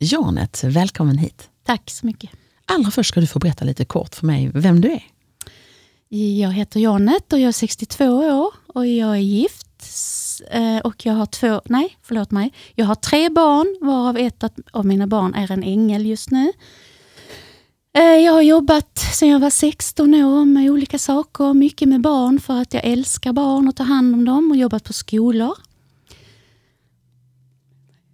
Janet, 0.00 0.64
välkommen 0.64 1.18
hit. 1.18 1.48
Tack 1.64 1.90
så 1.90 2.06
mycket. 2.06 2.30
Allra 2.66 2.90
först 2.90 3.08
ska 3.08 3.20
du 3.20 3.26
få 3.26 3.38
berätta 3.38 3.64
lite 3.64 3.84
kort 3.84 4.14
för 4.14 4.26
mig 4.26 4.50
vem 4.54 4.80
du 4.80 4.90
är. 4.90 5.02
Jag 6.40 6.52
heter 6.52 6.80
Janet 6.80 7.32
och 7.32 7.38
jag 7.38 7.48
är 7.48 7.52
62 7.52 8.04
år 8.04 8.54
och 8.66 8.86
jag 8.86 9.10
är 9.10 9.20
gift. 9.20 9.66
Eh, 10.50 10.78
och 10.78 11.06
jag 11.06 11.12
har 11.12 11.26
två, 11.26 11.60
nej 11.64 11.96
förlåt 12.02 12.30
mig, 12.30 12.52
jag 12.74 12.86
har 12.86 12.94
tre 12.94 13.28
barn 13.28 13.78
varav 13.80 14.18
ett 14.18 14.44
av 14.70 14.86
mina 14.86 15.06
barn 15.06 15.34
är 15.34 15.52
en 15.52 15.62
ängel 15.62 16.06
just 16.06 16.30
nu. 16.30 16.52
Eh, 17.96 18.02
jag 18.02 18.32
har 18.32 18.42
jobbat 18.42 18.98
sedan 18.98 19.28
jag 19.28 19.40
var 19.40 19.50
16 19.50 20.14
år 20.14 20.44
med 20.44 20.70
olika 20.70 20.98
saker, 20.98 21.54
mycket 21.54 21.88
med 21.88 22.00
barn 22.00 22.40
för 22.40 22.60
att 22.60 22.74
jag 22.74 22.84
älskar 22.84 23.32
barn 23.32 23.68
och 23.68 23.76
tar 23.76 23.84
hand 23.84 24.14
om 24.14 24.24
dem 24.24 24.50
och 24.50 24.56
jobbat 24.56 24.84
på 24.84 24.92
skolor. 24.92 25.56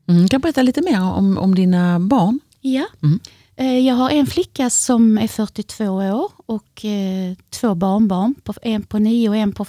Mm, 0.06 0.28
kan 0.28 0.40
du 0.40 0.42
berätta 0.42 0.62
lite 0.62 0.82
mer 0.82 1.02
om, 1.02 1.38
om 1.38 1.54
dina 1.54 2.00
barn? 2.00 2.40
Ja. 2.60 2.86
Mm. 3.02 3.20
Eh, 3.56 3.78
jag 3.78 3.94
har 3.94 4.10
en 4.10 4.26
flicka 4.26 4.70
som 4.70 5.18
är 5.18 5.28
42 5.28 5.84
år 5.88 6.32
och 6.46 6.84
eh, 6.84 7.34
två 7.50 7.74
barnbarn, 7.74 8.34
en 8.62 8.82
på 8.82 8.98
9 8.98 9.28
och 9.28 9.36
en 9.36 9.52
på 9.52 9.66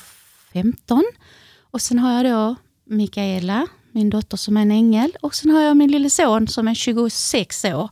15. 0.54 1.04
Och 1.62 1.82
sen 1.82 2.00
har 2.00 2.14
jag 2.14 2.34
då 2.34 2.56
Mikaela, 2.86 3.68
min 3.92 4.10
dotter 4.10 4.38
som 4.38 4.58
är 4.58 4.62
en 4.62 4.72
ängel 4.72 5.12
och 5.22 5.36
sen 5.36 5.52
har 5.52 5.62
jag 5.62 5.78
min 5.78 5.92
lille 5.92 6.10
son 6.10 6.48
som 6.48 6.68
är 6.68 6.74
26 6.74 7.66
år 7.66 7.90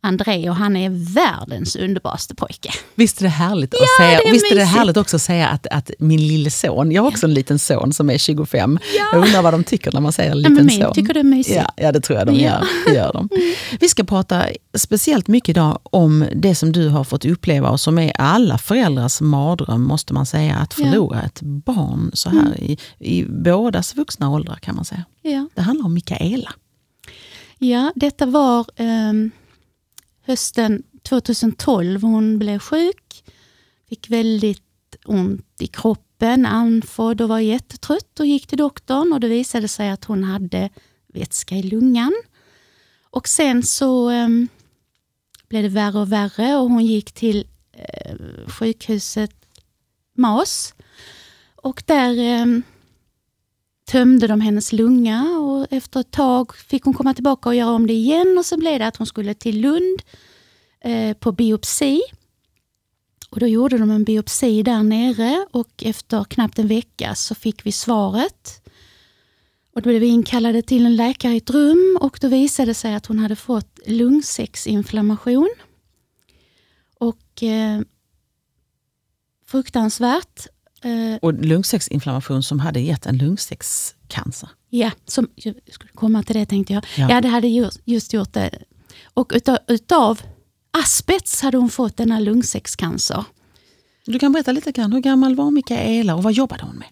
André 0.00 0.50
och 0.50 0.56
han 0.56 0.76
är 0.76 1.14
världens 1.14 1.76
underbaraste 1.76 2.34
pojke. 2.34 2.70
Visst 2.94 3.20
är 3.20 3.22
det 3.22 3.28
härligt 3.28 3.74
att 3.74 3.80
ja, 3.80 4.04
säga, 4.04 4.18
det 4.18 4.28
är 4.28 4.32
visst 4.32 4.52
är 4.52 4.56
det 4.56 4.64
härligt 4.64 4.96
också 4.96 5.16
att 5.16 5.22
säga 5.22 5.48
att, 5.48 5.66
att 5.66 5.90
min 5.98 6.28
lille 6.28 6.50
son, 6.50 6.92
jag 6.92 7.02
har 7.02 7.08
också 7.08 7.26
en 7.26 7.34
liten 7.34 7.58
son 7.58 7.92
som 7.92 8.10
är 8.10 8.18
25. 8.18 8.78
Ja. 8.96 9.04
Jag 9.12 9.26
undrar 9.26 9.42
vad 9.42 9.54
de 9.54 9.64
tycker 9.64 9.92
när 9.92 10.00
man 10.00 10.12
säger 10.12 10.34
liten 10.34 10.56
ja, 10.56 10.62
men 10.62 10.70
son. 10.70 10.94
tycker 10.94 11.14
det 11.14 11.20
är 11.20 11.24
mysigt. 11.24 11.56
Ja, 11.56 11.72
ja, 11.76 11.92
det 11.92 12.00
tror 12.00 12.18
jag 12.18 12.26
de 12.26 12.34
gör. 12.34 12.64
Det 12.86 12.94
gör 12.94 13.12
de. 13.12 13.28
Vi 13.80 13.88
ska 13.88 14.04
prata 14.04 14.44
speciellt 14.74 15.28
mycket 15.28 15.48
idag 15.48 15.78
om 15.82 16.26
det 16.34 16.54
som 16.54 16.72
du 16.72 16.88
har 16.88 17.04
fått 17.04 17.24
uppleva 17.24 17.70
och 17.70 17.80
som 17.80 17.98
är 17.98 18.12
alla 18.18 18.58
föräldrars 18.58 19.20
mardröm 19.20 19.82
måste 19.82 20.14
man 20.14 20.26
säga, 20.26 20.56
att 20.56 20.74
förlora 20.74 21.22
ett 21.22 21.40
barn 21.42 22.10
så 22.14 22.30
här 22.30 22.46
mm. 22.46 22.54
i, 22.54 22.78
i 22.98 23.24
bådas 23.24 23.96
vuxna 23.96 24.30
åldrar 24.30 24.56
kan 24.56 24.76
man 24.76 24.84
säga. 24.84 25.04
Ja. 25.22 25.48
Det 25.54 25.62
handlar 25.62 25.86
om 25.86 25.94
Mikaela. 25.94 26.52
Ja, 27.58 27.92
detta 27.94 28.26
var 28.26 28.66
um 28.78 29.30
hösten 30.28 30.82
2012. 31.02 32.02
Hon 32.02 32.38
blev 32.38 32.58
sjuk, 32.58 33.24
fick 33.88 34.10
väldigt 34.10 34.62
ont 35.04 35.62
i 35.62 35.66
kroppen, 35.66 36.46
andfådd 36.46 37.20
och 37.20 37.28
var 37.28 37.38
jättetrött 37.38 38.20
och 38.20 38.26
gick 38.26 38.46
till 38.46 38.58
doktorn 38.58 39.12
och 39.12 39.20
det 39.20 39.28
visade 39.28 39.68
sig 39.68 39.90
att 39.90 40.04
hon 40.04 40.24
hade 40.24 40.70
vätska 41.06 41.54
i 41.54 41.62
lungan. 41.62 42.12
Och 43.10 43.28
sen 43.28 43.62
så 43.62 44.10
eh, 44.10 44.28
blev 45.48 45.62
det 45.62 45.68
värre 45.68 45.98
och 45.98 46.12
värre 46.12 46.56
och 46.56 46.70
hon 46.70 46.86
gick 46.86 47.12
till 47.12 47.46
eh, 47.72 48.16
sjukhuset 48.46 49.34
MAS. 50.16 50.74
Och 51.56 51.82
där 51.86 52.18
eh, 52.18 52.60
tömde 53.88 54.26
de 54.26 54.40
hennes 54.40 54.72
lunga 54.72 55.38
och 55.38 55.66
efter 55.70 56.00
ett 56.00 56.10
tag 56.10 56.56
fick 56.56 56.84
hon 56.84 56.94
komma 56.94 57.14
tillbaka 57.14 57.48
och 57.48 57.54
göra 57.54 57.70
om 57.70 57.86
det 57.86 57.92
igen 57.92 58.38
och 58.38 58.46
så 58.46 58.56
blev 58.56 58.78
det 58.78 58.86
att 58.86 58.96
hon 58.96 59.06
skulle 59.06 59.34
till 59.34 59.60
Lund 59.60 60.02
eh, 60.80 61.16
på 61.16 61.32
biopsi. 61.32 62.00
Och 63.30 63.40
Då 63.40 63.46
gjorde 63.46 63.78
de 63.78 63.90
en 63.90 64.04
biopsi 64.04 64.62
där 64.62 64.82
nere 64.82 65.46
och 65.50 65.82
efter 65.82 66.24
knappt 66.24 66.58
en 66.58 66.68
vecka 66.68 67.14
så 67.14 67.34
fick 67.34 67.66
vi 67.66 67.72
svaret. 67.72 68.68
Och 69.74 69.82
Då 69.82 69.88
blev 69.88 70.00
vi 70.00 70.06
inkallade 70.06 70.62
till 70.62 70.86
en 70.86 70.96
läkare 70.96 71.32
i 71.32 71.36
ett 71.36 71.50
rum 71.50 71.98
och 72.00 72.18
då 72.20 72.28
visade 72.28 72.70
det 72.70 72.74
sig 72.74 72.94
att 72.94 73.06
hon 73.06 73.18
hade 73.18 73.36
fått 73.36 73.78
lungsäcksinflammation. 73.86 75.50
Och 76.98 77.42
eh, 77.42 77.80
fruktansvärt 79.46 80.46
och 81.20 81.32
lungsäcksinflammation 81.32 82.42
som 82.42 82.60
hade 82.60 82.80
gett 82.80 83.06
en 83.06 83.18
lungsäckscancer. 83.18 84.48
Ja, 84.70 84.90
som, 85.04 85.28
jag 85.34 85.54
skulle 85.70 85.92
komma 85.92 86.22
till 86.22 86.36
det 86.36 86.46
tänkte 86.46 86.72
jag. 86.72 86.86
Ja, 86.96 87.10
ja 87.10 87.20
det 87.20 87.28
hade 87.28 87.48
just, 87.48 87.80
just 87.84 88.12
gjort 88.12 88.32
det. 88.32 88.50
Och 89.14 89.32
utav, 89.34 89.58
utav 89.66 90.20
asbest 90.70 91.40
hade 91.40 91.56
hon 91.56 91.70
fått 91.70 91.96
denna 91.96 92.20
lungsäckscancer. 92.20 93.24
Du 94.06 94.18
kan 94.18 94.32
berätta 94.32 94.52
lite 94.52 94.72
grann, 94.72 94.92
hur 94.92 95.00
gammal 95.00 95.34
var 95.34 95.50
Mikaela 95.50 96.14
och 96.14 96.22
vad 96.22 96.32
jobbade 96.32 96.62
hon 96.64 96.76
med? 96.76 96.88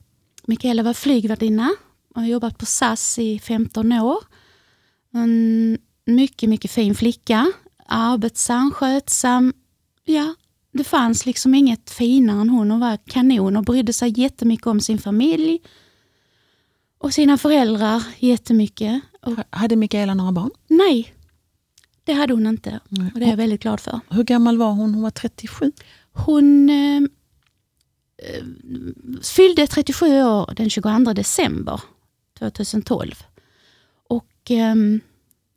Mikaela 0.47 0.83
var 0.83 0.95
flygvärdinna 0.95 1.75
och 2.15 2.21
har 2.21 2.29
jobbat 2.29 2.59
på 2.59 2.67
SAS 2.67 3.19
i 3.19 3.39
15 3.39 3.93
år. 3.93 4.19
En 5.13 5.79
mycket, 6.05 6.49
mycket 6.49 6.71
fin 6.71 6.95
flicka. 6.95 7.53
Arbetsam, 7.87 8.71
skötsam. 8.71 9.53
Ja, 10.05 10.35
det 10.77 10.85
fanns 10.85 11.27
liksom 11.27 11.55
inget 11.55 11.91
finare 11.91 12.41
än 12.41 12.49
hon. 12.49 12.71
Hon 12.71 12.81
var 12.81 12.99
kanon 13.07 13.57
och 13.57 13.65
brydde 13.65 13.93
sig 13.93 14.21
jättemycket 14.21 14.67
om 14.67 14.81
sin 14.81 14.99
familj 14.99 15.61
och 16.99 17.15
sina 17.15 17.39
föräldrar 17.39 18.03
jättemycket. 18.19 19.03
Och, 19.23 19.33
hade 19.51 19.77
Mikaela 19.77 20.15
några 20.15 20.33
barn? 20.33 20.51
Nej, 20.67 21.15
det 22.05 22.13
hade 22.13 22.35
hon 22.35 22.47
inte. 22.47 22.81
Nej. 22.89 23.11
Och 23.15 23.21
det 23.21 23.27
är 23.27 23.31
jag 23.31 23.37
väldigt 23.37 23.63
glad 23.63 23.81
för. 23.81 24.01
Hur 24.11 24.25
gammal 24.25 24.59
var 24.59 24.73
hon? 24.73 24.95
Hon 24.95 25.03
var 25.03 25.11
37? 25.11 25.73
Hon 26.13 26.71
eh, 26.71 27.03
eh 28.19 28.45
fyllde 29.23 29.67
37 29.67 30.07
år 30.23 30.55
den 30.57 30.71
22 30.71 31.13
december 31.13 31.81
2012. 32.39 33.15
Och 34.09 34.51
eh, 34.51 34.75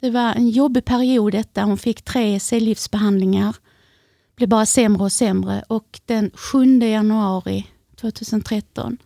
Det 0.01 0.09
var 0.09 0.33
en 0.33 0.49
jobbig 0.49 0.85
period 0.85 1.31
detta. 1.31 1.63
Hon 1.63 1.77
fick 1.77 2.01
tre 2.01 2.39
cellgiftsbehandlingar 2.39 3.55
blev 4.39 4.49
bara 4.49 4.65
sämre 4.65 5.03
och 5.03 5.11
sämre 5.11 5.63
och 5.67 5.99
den 6.05 6.31
7 6.33 6.79
januari 6.79 7.67
2013 7.95 8.97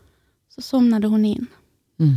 så 0.55 0.61
somnade 0.61 1.07
hon 1.07 1.25
in. 1.25 1.47
Mm. 1.99 2.15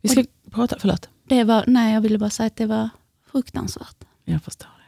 Vi 0.00 0.08
ska 0.08 0.24
och 0.44 0.52
prata, 0.52 0.76
förlåt. 0.80 1.08
Det 1.28 1.44
var, 1.44 1.64
nej, 1.66 1.94
jag 1.94 2.00
ville 2.00 2.18
bara 2.18 2.30
säga 2.30 2.46
att 2.46 2.56
det 2.56 2.66
var 2.66 2.88
fruktansvärt. 3.32 4.04
Jag 4.24 4.42
förstår. 4.42 4.79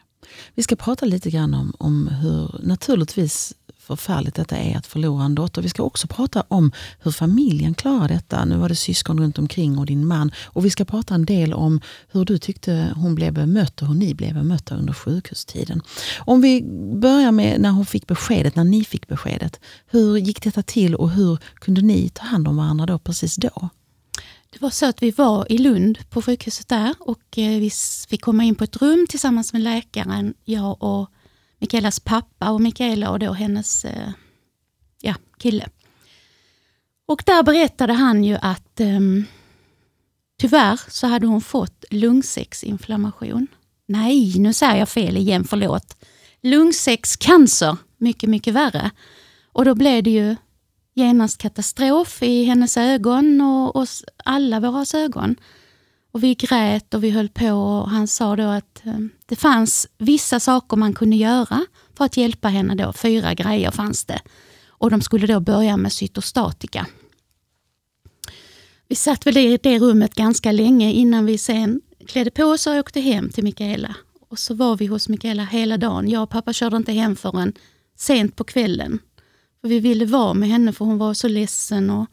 Vi 0.54 0.62
ska 0.62 0.76
prata 0.76 1.06
lite 1.06 1.30
grann 1.30 1.54
om, 1.54 1.72
om 1.78 2.08
hur, 2.08 2.60
naturligtvis 2.62 3.54
förfärligt 3.82 4.34
detta 4.34 4.56
är 4.56 4.76
att 4.76 4.86
förlora 4.86 5.24
en 5.24 5.34
dotter. 5.34 5.62
Vi 5.62 5.68
ska 5.68 5.82
också 5.82 6.06
prata 6.06 6.44
om 6.48 6.72
hur 7.00 7.10
familjen 7.10 7.74
klarar 7.74 8.08
detta. 8.08 8.44
Nu 8.44 8.56
var 8.56 8.68
det 8.68 8.74
syskon 8.74 9.20
runt 9.20 9.38
omkring 9.38 9.78
och 9.78 9.86
din 9.86 10.06
man. 10.06 10.32
Och 10.44 10.64
vi 10.64 10.70
ska 10.70 10.84
prata 10.84 11.14
en 11.14 11.24
del 11.24 11.54
om 11.54 11.80
hur 12.12 12.24
du 12.24 12.38
tyckte 12.38 12.92
hon 12.96 13.14
blev 13.14 13.32
bemött 13.32 13.82
och 13.82 13.88
hur 13.88 13.94
ni 13.94 14.14
blev 14.14 14.34
bemötta 14.34 14.74
under 14.74 14.92
sjukhustiden. 14.92 15.82
Om 16.18 16.40
vi 16.40 16.62
börjar 16.94 17.32
med 17.32 17.60
när 17.60 17.70
hon 17.70 17.86
fick 17.86 18.06
beskedet, 18.06 18.56
när 18.56 18.64
ni 18.64 18.84
fick 18.84 19.08
beskedet. 19.08 19.60
Hur 19.86 20.16
gick 20.16 20.42
detta 20.42 20.62
till 20.62 20.94
och 20.94 21.10
hur 21.10 21.38
kunde 21.54 21.82
ni 21.82 22.08
ta 22.08 22.24
hand 22.24 22.48
om 22.48 22.56
varandra 22.56 22.86
då 22.86 22.98
precis 22.98 23.36
då? 23.36 23.68
Det 24.52 24.62
var 24.62 24.70
så 24.70 24.86
att 24.86 25.02
vi 25.02 25.10
var 25.10 25.52
i 25.52 25.58
Lund 25.58 26.10
på 26.10 26.22
sjukhuset 26.22 26.68
där 26.68 26.94
och 26.98 27.38
eh, 27.38 27.60
vi 27.60 27.70
fick 28.08 28.22
komma 28.22 28.44
in 28.44 28.54
på 28.54 28.64
ett 28.64 28.76
rum 28.76 29.06
tillsammans 29.08 29.52
med 29.52 29.62
läkaren, 29.62 30.34
jag 30.44 30.82
och 30.82 31.10
Mikaelas 31.58 32.00
pappa 32.00 32.50
och 32.50 32.60
Mikaela 32.60 33.10
och 33.10 33.18
då 33.18 33.32
hennes 33.32 33.84
eh, 33.84 34.10
ja, 35.00 35.14
kille. 35.38 35.68
Och 37.06 37.22
där 37.26 37.42
berättade 37.42 37.92
han 37.92 38.24
ju 38.24 38.38
att 38.42 38.80
um, 38.80 39.24
tyvärr 40.38 40.80
så 40.88 41.06
hade 41.06 41.26
hon 41.26 41.40
fått 41.40 41.84
lungsäcksinflammation. 41.90 43.46
Nej, 43.86 44.38
nu 44.38 44.52
säger 44.52 44.76
jag 44.76 44.88
fel 44.88 45.16
igen, 45.16 45.44
förlåt. 45.44 46.04
Lungsäckscancer, 46.42 47.76
mycket, 47.96 48.28
mycket 48.28 48.54
värre. 48.54 48.90
Och 49.52 49.64
då 49.64 49.74
blev 49.74 50.02
det 50.02 50.10
ju 50.10 50.36
genast 50.94 51.38
katastrof 51.38 52.22
i 52.22 52.44
hennes 52.44 52.76
ögon 52.76 53.40
och, 53.40 53.76
och 53.76 53.86
alla 54.24 54.60
våra 54.60 54.84
ögon. 54.94 55.36
Och 56.12 56.22
vi 56.22 56.34
grät 56.34 56.94
och 56.94 57.04
vi 57.04 57.10
höll 57.10 57.28
på 57.28 57.52
och 57.52 57.90
han 57.90 58.08
sa 58.08 58.36
då 58.36 58.42
att 58.42 58.86
eh, 58.86 58.98
det 59.26 59.36
fanns 59.36 59.88
vissa 59.98 60.40
saker 60.40 60.76
man 60.76 60.94
kunde 60.94 61.16
göra 61.16 61.66
för 61.96 62.04
att 62.04 62.16
hjälpa 62.16 62.48
henne. 62.48 62.74
Då. 62.74 62.92
Fyra 62.92 63.34
grejer 63.34 63.70
fanns 63.70 64.04
det. 64.04 64.20
Och 64.68 64.90
de 64.90 65.00
skulle 65.00 65.26
då 65.26 65.40
börja 65.40 65.76
med 65.76 65.92
cytostatika. 65.92 66.86
Vi 68.88 68.94
satt 68.96 69.26
väl 69.26 69.36
i 69.36 69.58
det 69.62 69.78
rummet 69.78 70.14
ganska 70.14 70.52
länge 70.52 70.92
innan 70.92 71.26
vi 71.26 71.38
sen 71.38 71.80
klädde 72.06 72.30
på 72.30 72.44
oss 72.44 72.66
och 72.66 72.74
åkte 72.74 73.00
hem 73.00 73.30
till 73.30 73.44
Mikaela. 73.44 73.96
Och 74.28 74.38
så 74.38 74.54
var 74.54 74.76
vi 74.76 74.86
hos 74.86 75.08
Mikaela 75.08 75.44
hela 75.44 75.76
dagen. 75.76 76.08
Jag 76.08 76.22
och 76.22 76.30
pappa 76.30 76.52
körde 76.52 76.76
inte 76.76 76.92
hem 76.92 77.16
förrän 77.16 77.52
sent 77.96 78.36
på 78.36 78.44
kvällen. 78.44 78.98
För 79.62 79.68
Vi 79.68 79.80
ville 79.80 80.06
vara 80.06 80.34
med 80.34 80.48
henne 80.48 80.72
för 80.72 80.84
hon 80.84 80.98
var 80.98 81.14
så 81.14 81.28
ledsen. 81.28 81.90
Och 81.90 82.06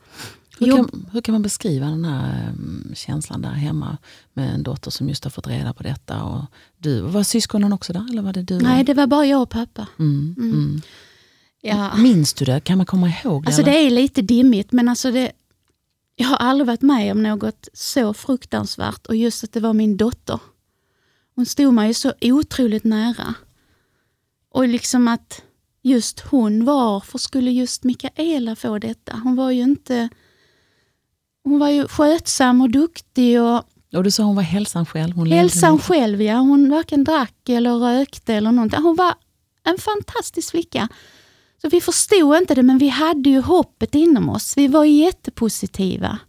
hur 0.60 0.76
kan, 0.76 1.06
hur 1.12 1.22
kan 1.22 1.34
man 1.34 1.42
beskriva 1.42 1.86
den 1.86 2.06
här 2.06 2.50
um, 2.50 2.92
känslan 2.96 3.42
där 3.42 3.50
hemma 3.50 3.98
med 4.34 4.54
en 4.54 4.64
dotter 4.64 4.92
som 4.92 5.10
just 5.10 5.24
har 5.24 5.32
fått 5.32 5.48
reda 5.48 5.74
på 5.74 5.84
detta? 5.84 6.24
Och 6.24 6.46
du, 6.78 7.02
var 7.02 7.24
syskonen 7.24 7.74
också 7.74 7.94
där? 7.94 8.06
Eller 8.12 8.22
var 8.22 8.34
det 8.34 8.44
du? 8.44 8.60
Nej, 8.60 8.84
det 8.84 8.94
var 8.94 9.08
bara 9.08 9.26
jag 9.26 9.42
och 9.42 9.50
pappa. 9.50 9.88
Mm, 10.00 10.36
mm. 10.38 10.54
Mm. 10.54 10.82
Ja. 11.62 11.96
Minns 11.98 12.34
du 12.34 12.46
det? 12.46 12.60
Kan 12.60 12.78
man 12.78 12.86
komma 12.86 13.10
ihåg 13.10 13.44
det? 13.44 13.48
Alltså 13.48 13.64
det 13.64 13.78
är 13.78 13.90
lite 13.90 14.22
dimmigt 14.22 14.72
men 14.72 14.90
alltså 14.90 15.12
det, 15.12 15.32
jag 16.16 16.28
har 16.28 16.38
aldrig 16.38 16.68
varit 16.68 16.82
med 16.82 17.12
om 17.12 17.24
något 17.24 17.68
så 17.74 18.14
fruktansvärt 18.14 19.06
och 19.06 19.16
just 19.16 19.44
att 19.44 19.54
det 19.54 19.60
var 19.60 19.74
min 19.74 19.98
dotter. 19.98 20.40
hon 21.36 21.46
stod 21.46 21.74
mig 21.74 21.94
så 21.94 22.14
otroligt 22.22 22.84
nära. 22.84 23.34
Och 24.52 24.68
liksom 24.68 25.08
att 25.08 25.42
just 25.82 26.20
hon, 26.20 26.66
varför 26.66 27.18
skulle 27.18 27.52
just 27.52 27.84
Mikaela 27.84 28.56
få 28.56 28.78
detta? 28.80 29.20
Hon 29.24 29.36
var 29.36 29.52
ju 29.52 29.62
inte... 29.64 30.10
Hon 31.44 31.60
var 31.60 31.70
ju 31.70 31.88
skötsam 31.88 32.62
och 32.62 32.70
duktig 32.72 33.42
och 33.42 33.64
Och 33.94 34.04
du 34.04 34.12
sa 34.12 34.24
hon 34.24 34.36
var 34.36 34.44
hälsan 34.44 34.86
själv? 34.86 35.16
Hon 35.16 35.32
hälsan 35.32 35.72
levde- 35.72 35.84
själv, 35.84 36.22
ja. 36.22 36.36
Hon 36.38 36.70
varken 36.70 37.04
drack 37.04 37.50
eller 37.50 37.76
rökte 37.78 38.34
eller 38.34 38.52
någonting. 38.52 38.82
Hon 38.82 38.96
var 38.96 39.14
en 39.64 39.78
fantastisk 39.78 40.52
flicka. 40.52 40.88
Så 41.62 41.70
vi 41.70 41.82
förstod 41.82 42.38
inte 42.38 42.56
det, 42.56 42.64
men 42.64 42.78
vi 42.78 42.90
hade 42.90 43.30
ju 43.30 43.42
hoppet 43.42 43.96
inom 43.96 44.30
oss. 44.30 44.58
Vi 44.58 44.68
var 44.68 44.86
jättepositiva. 44.86 46.20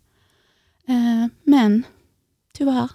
Eh, 0.88 1.26
men 1.44 1.82
tyvärr 2.54 2.88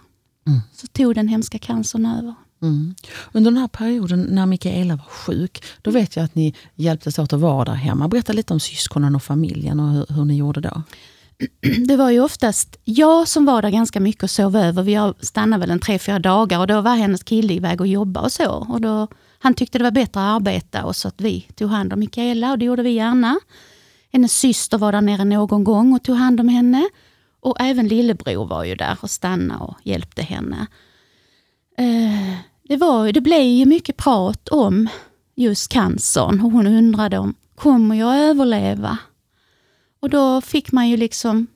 Mm. 0.47 0.59
så 0.73 0.87
tog 0.87 1.15
den 1.15 1.27
hemska 1.27 1.59
cancern 1.59 2.05
över. 2.05 2.35
Mm. 2.65 2.95
Under 3.31 3.51
den 3.51 3.57
här 3.57 3.67
perioden 3.67 4.21
när 4.21 4.45
Mikaela 4.45 4.95
var 4.95 5.05
sjuk, 5.05 5.63
då 5.81 5.91
vet 5.91 6.15
jag 6.15 6.25
att 6.25 6.35
ni 6.35 6.55
hjälptes 6.75 7.19
åt 7.19 7.33
att 7.33 7.39
vara 7.39 7.65
där 7.65 7.73
hemma. 7.73 8.07
Berätta 8.07 8.33
lite 8.33 8.53
om 8.53 8.59
syskonen 8.59 9.15
och 9.15 9.23
familjen 9.23 9.79
och 9.79 9.89
hur, 9.91 10.05
hur 10.09 10.25
ni 10.25 10.37
gjorde 10.37 10.61
då. 10.61 10.83
Det 11.87 11.97
var 11.97 12.09
ju 12.09 12.19
oftast 12.19 12.77
jag 12.83 13.27
som 13.27 13.45
var 13.45 13.61
där 13.61 13.69
ganska 13.69 13.99
mycket 13.99 14.23
och 14.23 14.29
sov 14.29 14.55
över. 14.55 14.83
Vi 14.83 15.13
stannade 15.25 15.59
väl 15.59 15.71
en 15.71 15.79
tre, 15.79 15.99
fyra 15.99 16.19
dagar 16.19 16.59
och 16.59 16.67
då 16.67 16.81
var 16.81 16.95
hennes 16.95 17.23
kille 17.23 17.53
iväg 17.53 17.81
och 17.81 17.87
jobba 17.87 18.21
och 18.21 18.31
så. 18.31 18.67
Och 18.69 18.81
då, 18.81 19.07
han 19.39 19.53
tyckte 19.53 19.77
det 19.77 19.83
var 19.83 19.91
bättre 19.91 20.21
att 20.21 20.35
arbeta 20.35 20.85
och 20.85 20.95
så 20.95 21.07
att 21.07 21.21
vi 21.21 21.47
tog 21.55 21.69
hand 21.69 21.93
om 21.93 21.99
Mikaela 21.99 22.51
och 22.51 22.57
det 22.57 22.65
gjorde 22.65 22.83
vi 22.83 22.89
gärna. 22.89 23.39
Hennes 24.11 24.37
syster 24.37 24.77
var 24.77 24.91
där 24.91 25.01
nere 25.01 25.25
någon 25.25 25.63
gång 25.63 25.93
och 25.93 26.03
tog 26.03 26.15
hand 26.15 26.39
om 26.39 26.49
henne. 26.49 26.89
Och 27.39 27.55
även 27.59 27.87
lillebror 27.87 28.45
var 28.45 28.63
ju 28.63 28.75
där 28.75 28.97
och 29.01 29.11
stannade 29.11 29.63
och 29.63 29.75
hjälpte 29.83 30.21
henne. 30.21 30.67
Eh, 31.77 32.37
det, 32.69 32.77
var, 32.77 33.11
det 33.11 33.21
blev 33.21 33.41
ju 33.41 33.65
mycket 33.65 33.97
prat 33.97 34.49
om 34.49 34.89
just 35.35 35.71
cancern 35.71 36.41
och 36.41 36.51
hon 36.51 36.67
undrade 36.67 37.17
om 37.17 37.35
kommer 37.55 37.95
jag 37.95 38.17
överleva? 38.17 38.97
Och 39.99 40.09
då 40.09 40.41
fick 40.41 40.71
man 40.71 40.89
ju 40.89 40.97
liksom 40.97 41.47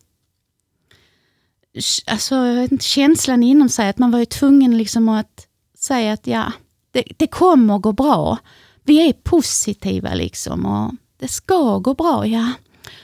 alltså, 2.05 2.35
jag 2.35 2.55
vet 2.55 2.71
inte, 2.71 2.85
känslan 2.85 3.43
inom 3.43 3.69
sig 3.69 3.89
att 3.89 3.97
man 3.97 4.11
var 4.11 4.19
ju 4.19 4.25
tvungen 4.25 4.77
liksom 4.77 5.09
att 5.09 5.47
säga 5.77 6.13
att 6.13 6.27
ja, 6.27 6.51
det, 6.91 7.03
det 7.17 7.27
kommer 7.27 7.77
gå 7.77 7.91
bra. 7.91 8.37
Vi 8.83 9.09
är 9.09 9.13
positiva 9.13 10.13
liksom 10.13 10.65
och 10.65 10.95
det 11.17 11.27
ska 11.27 11.77
gå 11.77 11.93
bra, 11.93 12.27
ja. 12.27 12.51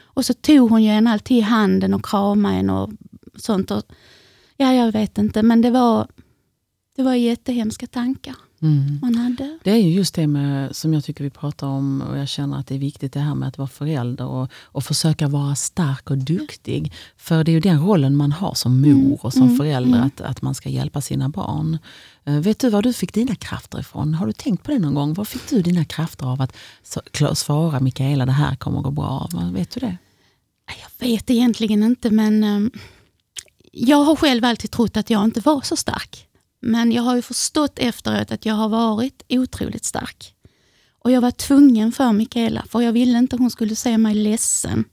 Och 0.01 0.25
så 0.25 0.33
tog 0.33 0.69
hon 0.69 0.83
ju 0.83 0.89
en 0.89 1.07
alltid 1.07 1.37
i 1.37 1.41
handen 1.41 1.93
och 1.93 2.05
kramade 2.05 2.55
en 2.55 2.69
och 2.69 2.89
sånt. 3.35 3.71
Och, 3.71 3.83
ja, 4.57 4.73
jag 4.73 4.91
vet 4.91 5.17
inte, 5.17 5.43
men 5.43 5.61
det 5.61 5.71
var, 5.71 6.07
det 6.95 7.03
var 7.03 7.13
jättehemska 7.13 7.88
tankar 7.88 8.36
Mm. 8.62 9.00
man 9.01 9.15
hade. 9.15 9.59
Det 9.63 9.71
är 9.71 9.75
ju 9.75 9.89
just 9.89 10.15
det 10.15 10.27
med, 10.27 10.75
som 10.75 10.94
jag 10.94 11.03
tycker 11.03 11.24
vi 11.24 11.30
pratar 11.30 11.68
om 11.68 12.01
och 12.01 12.18
jag 12.18 12.27
känner 12.27 12.57
att 12.57 12.68
det 12.68 12.75
är 12.75 12.80
viktigt 12.80 13.13
det 13.13 13.19
här 13.19 13.36
med 13.36 13.47
att 13.47 13.57
vara 13.57 13.68
förälder 13.68 14.25
och, 14.25 14.50
och 14.63 14.83
försöka 14.83 15.27
vara 15.27 15.56
stark 15.56 16.09
och 16.09 16.18
duktig. 16.18 16.94
För 17.18 17.44
det 17.44 17.51
är 17.51 17.53
ju 17.53 17.59
den 17.59 17.86
rollen 17.86 18.15
man 18.15 18.31
har 18.31 18.53
som 18.53 18.81
mor 18.81 19.19
och 19.25 19.33
som 19.33 19.44
mm, 19.44 19.57
förälder, 19.57 19.97
mm. 19.97 20.07
att, 20.07 20.21
att 20.21 20.42
man 20.42 20.56
ska 20.56 20.69
hjälpa 20.69 21.01
sina 21.01 21.30
barn. 21.30 21.77
Eh, 22.24 22.39
vet 22.39 22.59
du 22.59 22.69
var 22.69 22.81
du 22.81 22.94
fick 22.94 23.13
dina 23.13 23.36
krafter 23.36 23.80
ifrån? 23.80 24.13
Har 24.13 24.27
du 24.27 24.33
tänkt 24.33 24.63
på 24.63 24.71
det 24.71 24.80
någon 24.80 24.94
gång? 24.94 25.13
Var 25.13 25.25
fick 25.25 25.50
du 25.50 25.62
dina 25.62 25.86
krafter 25.86 26.25
av 26.25 26.41
att 26.41 26.56
svara 27.33 27.80
Mikaela, 27.80 28.25
det 28.25 28.31
här 28.31 28.56
kommer 28.56 28.81
gå 28.81 28.91
bra? 28.91 29.30
Vet 29.53 29.71
du 29.71 29.80
det? 29.80 29.98
Jag 30.68 31.07
vet 31.07 31.30
egentligen 31.30 31.83
inte, 31.83 32.12
men 32.12 32.44
ehm, 32.44 32.71
jag 33.71 34.03
har 34.03 34.15
själv 34.15 34.45
alltid 34.45 34.71
trott 34.71 34.98
att 34.98 35.09
jag 35.09 35.25
inte 35.25 35.39
var 35.39 35.62
så 35.62 35.75
stark. 35.75 36.27
Men 36.67 36.91
jag 36.91 37.03
har 37.03 37.15
ju 37.15 37.21
förstått 37.21 37.79
efteråt 37.79 38.31
att 38.31 38.45
jag 38.45 38.56
har 38.56 38.69
varit 38.69 39.23
otroligt 39.29 39.85
stark. 39.85 40.35
Och 41.00 41.12
jag 41.12 41.21
var 41.21 41.31
tvungen 41.31 41.91
för 41.91 42.12
Mikaela, 42.12 42.65
för 42.69 42.81
jag 42.81 42.94
ville 42.94 43.17
inte 43.17 43.35
att 43.35 43.39
hon 43.39 43.51
skulle 43.51 43.75
se 43.75 43.97
mig 43.97 44.15
ledsen. 44.15 44.85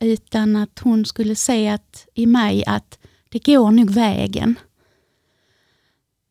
Utan 0.00 0.56
att 0.56 0.78
hon 0.78 1.04
skulle 1.04 1.36
se 1.36 1.68
att, 1.68 2.08
i 2.14 2.26
mig 2.26 2.64
att 2.66 2.98
det 3.28 3.44
går 3.44 3.70
nog 3.70 3.90
vägen. 3.90 4.54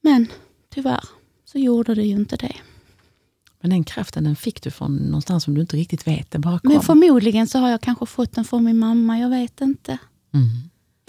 Men 0.01 0.27
tyvärr 0.73 1.03
så 1.45 1.59
gjorde 1.59 1.95
det 1.95 2.03
ju 2.03 2.15
inte 2.15 2.35
det. 2.35 2.55
Men 3.61 3.69
den 3.69 3.83
kraften 3.83 4.23
den 4.23 4.35
fick 4.35 4.61
du 4.61 4.71
från 4.71 4.95
någonstans 4.95 5.43
som 5.43 5.53
du 5.53 5.61
inte 5.61 5.77
riktigt 5.77 6.07
vet. 6.07 6.31
Den 6.31 6.41
bara 6.41 6.59
kom. 6.59 6.73
Men 6.73 6.81
förmodligen 6.81 7.47
så 7.47 7.59
har 7.59 7.69
jag 7.69 7.81
kanske 7.81 8.05
fått 8.05 8.31
den 8.31 8.45
från 8.45 8.63
min 8.63 8.77
mamma, 8.77 9.19
jag 9.19 9.29
vet 9.29 9.61
inte. 9.61 9.97
Mm. 10.33 10.47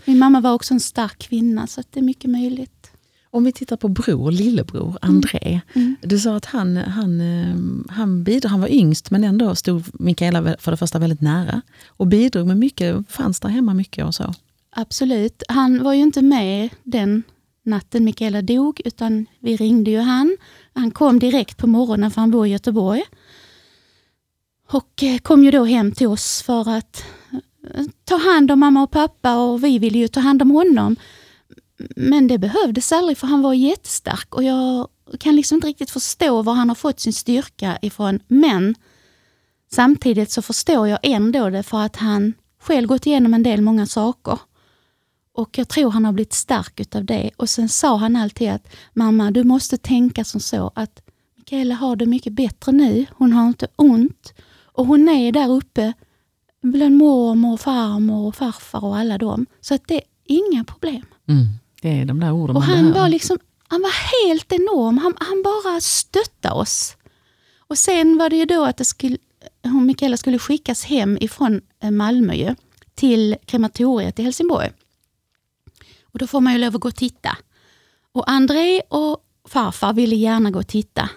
Min 0.05 0.19
mamma 0.19 0.41
var 0.41 0.53
också 0.53 0.75
en 0.75 0.81
stark 0.81 1.19
kvinna, 1.19 1.67
så 1.67 1.83
det 1.91 2.01
är 2.01 2.05
mycket 2.05 2.31
möjligt. 2.31 2.91
Om 3.35 3.45
vi 3.45 3.53
tittar 3.53 3.77
på 3.77 3.89
bror, 3.89 4.31
lillebror, 4.31 4.99
André. 5.01 5.61
Mm. 5.75 5.97
Du 6.01 6.19
sa 6.19 6.37
att 6.37 6.45
han, 6.45 6.77
han, 6.77 7.21
eh, 7.21 7.95
han 7.95 8.25
bidrog, 8.25 8.51
han 8.51 8.61
var 8.61 8.69
yngst 8.73 9.11
men 9.11 9.25
ändå 9.25 9.55
stod 9.55 9.85
Mikaela 9.93 10.57
för 10.59 10.71
det 10.71 10.77
första 10.77 10.99
väldigt 10.99 11.21
nära. 11.21 11.63
Och 11.87 12.07
bidrog 12.07 12.47
med 12.47 12.57
mycket, 12.57 13.09
fanns 13.09 13.41
där 13.41 13.49
hemma 13.49 13.75
mycket 13.75 14.05
och 14.05 14.15
så. 14.15 14.35
Absolut. 14.71 15.43
Han 15.49 15.83
var 15.85 15.93
ju 15.93 16.03
inte 16.03 16.23
med 16.23 16.69
den 16.83 17.23
natten 17.63 18.05
Mikaela 18.05 18.43
dog, 18.43 18.81
utan 18.85 19.27
vi 19.41 19.57
ringde 19.57 19.91
ju 19.91 19.99
han. 19.99 20.37
Han 20.75 20.91
kom 20.91 21.19
direkt 21.19 21.57
på 21.57 21.67
morgonen, 21.67 22.11
för 22.11 22.21
han 22.21 22.31
bor 22.31 22.47
i 22.47 22.51
Göteborg. 22.51 23.03
Och 24.71 25.03
eh, 25.03 25.19
kom 25.19 25.45
ju 25.45 25.51
då 25.51 25.65
hem 25.65 25.93
till 25.93 26.07
oss 26.07 26.43
för 26.43 26.69
att 26.69 27.05
eh, 27.75 27.85
ta 28.05 28.17
hand 28.17 28.51
om 28.51 28.61
mamma 28.61 28.83
och 28.83 28.91
pappa 28.91 29.37
och 29.37 29.65
vi 29.65 29.79
ville 29.79 29.99
ju 29.99 30.09
ta 30.09 30.21
hand 30.21 30.43
om 30.43 30.51
honom. 30.51 30.97
Men 31.97 32.29
det 32.29 32.39
behövdes 32.39 32.93
aldrig 32.93 33.19
för 33.19 33.27
han 33.27 33.43
var 33.43 33.55
jättestark 33.55 34.35
och 34.35 34.45
jag 34.45 34.89
kan 35.21 35.37
liksom 35.37 35.57
inte 35.57 35.67
riktigt 35.67 35.91
förstå 35.91 36.43
var 36.43 36.55
han 36.55 36.69
har 36.69 36.75
fått 36.75 37.01
sin 37.01 37.13
styrka 37.13 37.79
ifrån. 37.83 38.21
Men 38.29 38.75
samtidigt 39.73 40.31
så 40.31 40.43
förstår 40.43 40.89
jag 40.89 40.99
ändå 41.03 41.51
det 41.51 41.63
för 41.63 41.81
att 41.81 41.97
han 41.97 42.33
själv 42.61 42.89
gått 42.89 43.07
igenom 43.07 43.35
en 43.35 43.43
del 43.43 43.61
många 43.61 43.87
saker. 43.87 44.39
Och 45.33 45.59
jag 45.59 45.69
tror 45.69 45.91
han 45.91 46.05
har 46.05 46.13
blivit 46.13 46.33
stark 46.33 46.81
utav 46.81 47.05
det. 47.05 47.31
Och 47.37 47.51
sen 47.51 47.69
sa 47.69 47.97
han 47.97 48.17
alltid 48.17 48.51
att 48.51 48.69
mamma, 48.93 49.31
du 49.31 49.45
måste 49.45 49.77
tänka 49.77 50.25
som 50.25 50.41
så 50.41 50.73
att 50.75 51.03
Mikaela 51.37 51.75
har 51.75 51.97
det 51.97 52.07
mycket 52.07 52.33
bättre 52.33 52.73
nu. 52.73 53.07
Hon 53.11 53.33
har 53.33 53.49
inte 53.49 53.69
ont. 53.77 54.33
Och 54.65 54.87
hon 54.87 55.09
är 55.09 55.33
där 55.33 55.51
uppe 55.51 55.93
bland 56.63 56.97
mormor, 56.97 57.57
farmor 57.57 58.27
och 58.27 58.37
farfar 58.37 58.85
och 58.85 58.97
alla 58.97 59.19
dem. 59.19 59.47
Så 59.61 59.75
att 59.75 59.89
det 59.89 59.95
är 59.95 60.03
inga 60.25 60.65
problem. 60.65 61.05
Mm. 61.29 61.47
Det 61.85 62.01
är 62.01 62.05
de 62.05 62.21
där 62.21 62.33
orden 62.33 62.57
Och 62.57 62.63
han 62.63 62.93
var, 62.93 63.09
liksom, 63.09 63.39
han 63.69 63.83
var 63.83 64.27
helt 64.27 64.53
enorm. 64.53 64.99
Han, 64.99 65.15
han 65.21 65.43
bara 65.43 65.81
stöttade 65.81 66.55
oss. 66.55 66.97
Och 67.59 67.79
sen 67.79 68.19
var 68.19 68.31
det 68.31 68.37
ju 68.37 68.45
då 68.45 68.65
att 68.65 68.77
det 68.77 68.85
skulle, 68.85 69.19
hon, 69.63 69.87
Mikaela 69.87 70.17
skulle 70.17 70.39
skickas 70.39 70.85
hem 70.85 71.19
ifrån 71.21 71.61
eh, 71.81 71.91
Malmö 71.91 72.35
ju, 72.35 72.55
till 72.95 73.37
krematoriet 73.47 74.19
i 74.19 74.23
Helsingborg. 74.23 74.71
Och 76.03 76.19
då 76.19 76.27
får 76.27 76.41
man 76.41 76.53
ju 76.53 76.59
lov 76.59 76.75
att 76.75 76.81
gå 76.81 76.89
och 76.89 76.97
titta. 76.97 77.37
Och 78.13 78.31
André 78.31 78.81
och 78.89 79.19
farfar 79.49 79.93
ville 79.93 80.17
gärna 80.17 80.51
gå 80.51 80.59
och 80.59 80.69
titta. 80.69 81.11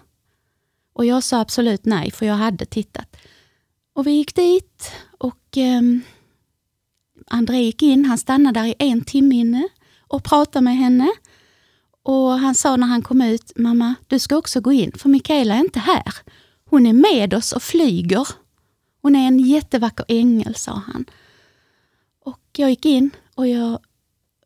Och 0.93 1.05
jag 1.05 1.23
sa 1.23 1.39
absolut 1.39 1.85
nej, 1.85 2.11
för 2.11 2.25
jag 2.25 2.35
hade 2.35 2.65
tittat. 2.65 3.17
Och 3.93 4.07
vi 4.07 4.11
gick 4.11 4.35
dit 4.35 4.91
och 5.17 5.47
ehm, 5.55 6.01
André 7.27 7.61
gick 7.61 7.81
in, 7.81 8.05
han 8.05 8.17
stannade 8.17 8.59
där 8.59 8.67
i 8.67 8.75
en 8.77 9.03
timme 9.03 9.35
inne 9.35 9.69
och 10.07 10.23
pratade 10.23 10.63
med 10.63 10.77
henne. 10.77 11.11
Och 12.03 12.39
Han 12.39 12.55
sa 12.55 12.75
när 12.75 12.87
han 12.87 13.01
kom 13.01 13.21
ut, 13.21 13.51
mamma 13.55 13.95
du 14.07 14.19
ska 14.19 14.37
också 14.37 14.61
gå 14.61 14.71
in 14.71 14.91
för 14.91 15.09
Mikaela 15.09 15.55
är 15.55 15.59
inte 15.59 15.79
här. 15.79 16.13
Hon 16.69 16.85
är 16.85 16.93
med 16.93 17.33
oss 17.33 17.51
och 17.51 17.63
flyger. 17.63 18.27
Hon 19.01 19.15
är 19.15 19.27
en 19.27 19.39
jättevacker 19.39 20.05
ängel, 20.07 20.55
sa 20.55 20.71
han. 20.71 21.05
Och 22.25 22.39
Jag 22.57 22.69
gick 22.69 22.85
in 22.85 23.09
och 23.35 23.47
jag 23.47 23.79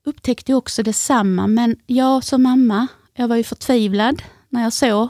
upptäckte 0.04 0.54
också 0.54 0.84
detsamma, 0.84 1.48
men 1.48 1.78
jag 1.86 2.24
som 2.24 2.44
mamma, 2.44 2.88
jag 3.14 3.28
var 3.28 3.36
ju 3.36 3.44
förtvivlad 3.44 4.22
när 4.50 4.64
jag 4.64 4.74
såg 4.74 5.10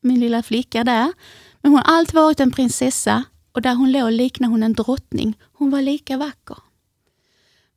min 0.00 0.20
lilla 0.20 0.42
flicka 0.42 0.84
där. 0.84 1.12
Men 1.60 1.72
hon 1.72 1.82
har 1.84 1.96
alltid 1.96 2.14
varit 2.14 2.40
en 2.40 2.50
prinsessa 2.50 3.24
och 3.52 3.62
där 3.62 3.74
hon 3.74 3.92
låg 3.92 4.12
liknade 4.12 4.50
hon 4.50 4.62
en 4.62 4.72
drottning. 4.72 5.38
Hon 5.52 5.70
var 5.70 5.82
lika 5.82 6.16
vacker. 6.16 6.56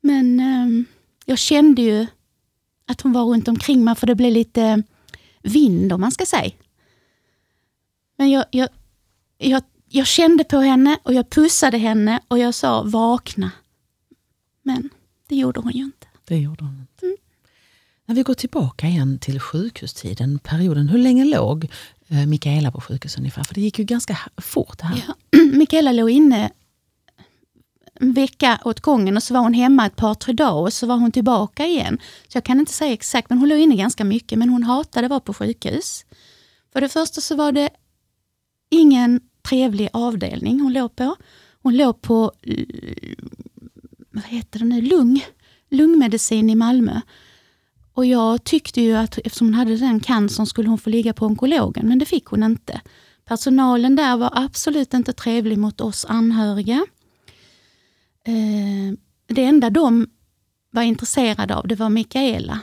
Men 0.01 0.39
ehm, 0.39 0.86
jag 1.25 1.38
kände 1.38 1.82
ju 1.82 2.08
att 2.87 3.01
hon 3.01 3.13
var 3.13 3.23
runt 3.23 3.47
omkring 3.47 3.83
mig 3.83 3.95
för 3.95 4.07
det 4.07 4.15
blev 4.15 4.31
lite 4.31 4.83
vind 5.41 5.93
om 5.93 6.01
man 6.01 6.11
ska 6.11 6.25
säga. 6.25 6.51
Men 8.17 8.31
jag, 8.31 8.45
jag, 8.51 8.69
jag, 9.37 9.63
jag 9.89 10.07
kände 10.07 10.43
på 10.43 10.57
henne 10.57 10.97
och 11.03 11.13
jag 11.13 11.29
pussade 11.29 11.77
henne 11.77 12.19
och 12.27 12.39
jag 12.39 12.53
sa 12.53 12.83
vakna. 12.83 13.51
Men 14.63 14.89
det 15.27 15.35
gjorde 15.35 15.59
hon 15.59 15.71
ju 15.71 15.83
inte. 15.83 16.07
Det 16.25 16.37
gjorde 16.37 16.63
hon 16.63 16.79
inte. 16.79 17.05
Mm. 17.05 17.17
När 18.05 18.15
vi 18.15 18.23
går 18.23 18.33
tillbaka 18.33 18.87
igen 18.87 19.19
till 19.19 19.39
sjukhustiden, 19.39 20.39
perioden. 20.39 20.89
Hur 20.89 20.99
länge 20.99 21.25
låg 21.25 21.67
eh, 22.07 22.25
Mikaela 22.25 22.71
på 22.71 22.81
sjukhus 22.81 23.17
ungefär? 23.17 23.43
För 23.43 23.55
det 23.55 23.61
gick 23.61 23.79
ju 23.79 23.85
ganska 23.85 24.17
fort 24.37 24.77
det 24.77 24.85
här. 24.85 25.05
Ja. 25.07 25.39
Mikaela 25.53 25.91
låg 25.91 26.09
inne 26.09 26.51
en 27.99 28.13
vecka 28.13 28.59
åt 28.65 28.79
gången 28.79 29.17
och 29.17 29.23
så 29.23 29.33
var 29.33 29.41
hon 29.41 29.53
hemma 29.53 29.85
ett 29.85 29.95
par, 29.95 30.15
tre 30.15 30.33
dagar 30.33 30.61
och 30.61 30.73
så 30.73 30.87
var 30.87 30.97
hon 30.97 31.11
tillbaka 31.11 31.65
igen. 31.65 31.99
Så 32.27 32.37
jag 32.37 32.43
kan 32.43 32.59
inte 32.59 32.73
säga 32.73 32.93
exakt, 32.93 33.29
men 33.29 33.37
hon 33.37 33.49
låg 33.49 33.59
inne 33.59 33.75
ganska 33.75 34.03
mycket. 34.03 34.39
Men 34.39 34.49
hon 34.49 34.63
hatade 34.63 35.05
att 35.05 35.09
vara 35.09 35.19
på 35.19 35.33
sjukhus. 35.33 36.05
För 36.73 36.81
det 36.81 36.89
första 36.89 37.21
så 37.21 37.35
var 37.35 37.51
det 37.51 37.69
ingen 38.69 39.21
trevlig 39.49 39.89
avdelning 39.93 40.59
hon 40.59 40.73
låg 40.73 40.95
på. 40.95 41.15
Hon 41.61 41.77
låg 41.77 42.01
på 42.01 42.31
eh, 42.41 42.65
vad 44.11 44.23
heter 44.23 44.59
det 44.59 44.65
nu, 44.65 44.81
lung, 44.81 45.25
lungmedicin 45.69 46.49
i 46.49 46.55
Malmö. 46.55 47.01
Och 47.93 48.05
jag 48.05 48.43
tyckte 48.43 48.81
ju 48.81 48.93
att 48.93 49.17
eftersom 49.17 49.47
hon 49.47 49.53
hade 49.53 49.77
den 49.77 49.99
cancern 49.99 50.45
skulle 50.45 50.69
hon 50.69 50.77
få 50.77 50.89
ligga 50.89 51.13
på 51.13 51.25
onkologen, 51.25 51.87
men 51.87 51.99
det 51.99 52.05
fick 52.05 52.25
hon 52.25 52.43
inte. 52.43 52.81
Personalen 53.25 53.95
där 53.95 54.17
var 54.17 54.31
absolut 54.33 54.93
inte 54.93 55.13
trevlig 55.13 55.57
mot 55.57 55.81
oss 55.81 56.05
anhöriga. 56.05 56.85
Eh, 58.25 58.94
det 59.27 59.44
enda 59.44 59.70
de 59.70 60.08
var 60.70 60.82
intresserade 60.82 61.55
av 61.55 61.67
det 61.67 61.75
var 61.75 61.89
Mikaela. 61.89 62.60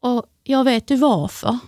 Och 0.00 0.26
jag 0.42 0.64
vet 0.64 0.90
ju 0.90 0.96
varför. 0.96 1.58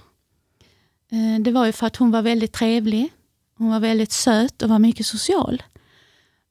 Eh, 1.11 1.41
det 1.41 1.53
var 1.53 1.67
ju 1.67 1.73
för 1.73 1.87
att 1.87 1.97
hon 1.97 2.11
var 2.11 2.23
väldigt 2.23 2.53
trevlig. 2.53 3.13
Hon 3.57 3.71
var 3.71 3.81
väldigt 3.81 4.13
söt 4.13 4.63
och 4.63 4.69
var 4.69 4.79
mycket 4.79 5.07
social. 5.07 5.63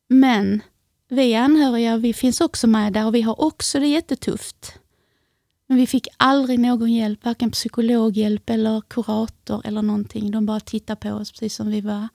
Men 0.07 0.61
vi 1.09 1.35
anhöriga 1.35 1.97
vi 1.97 2.13
finns 2.13 2.41
också 2.41 2.67
med 2.67 2.93
där 2.93 3.05
och 3.05 3.15
vi 3.15 3.21
har 3.21 3.41
också 3.41 3.79
det 3.79 3.87
jättetufft. 3.87 4.79
Men 5.67 5.77
vi 5.77 5.87
fick 5.87 6.07
aldrig 6.17 6.59
någon 6.59 6.93
hjälp, 6.93 7.25
varken 7.25 7.51
psykologhjälp 7.51 8.49
eller 8.49 8.81
kurator 8.81 9.61
eller 9.65 9.81
någonting. 9.81 10.31
De 10.31 10.45
bara 10.45 10.59
tittade 10.59 10.99
på 10.99 11.09
oss 11.09 11.31
precis 11.31 11.55
som 11.55 11.69
vi 11.69 11.81
var. 11.81 12.07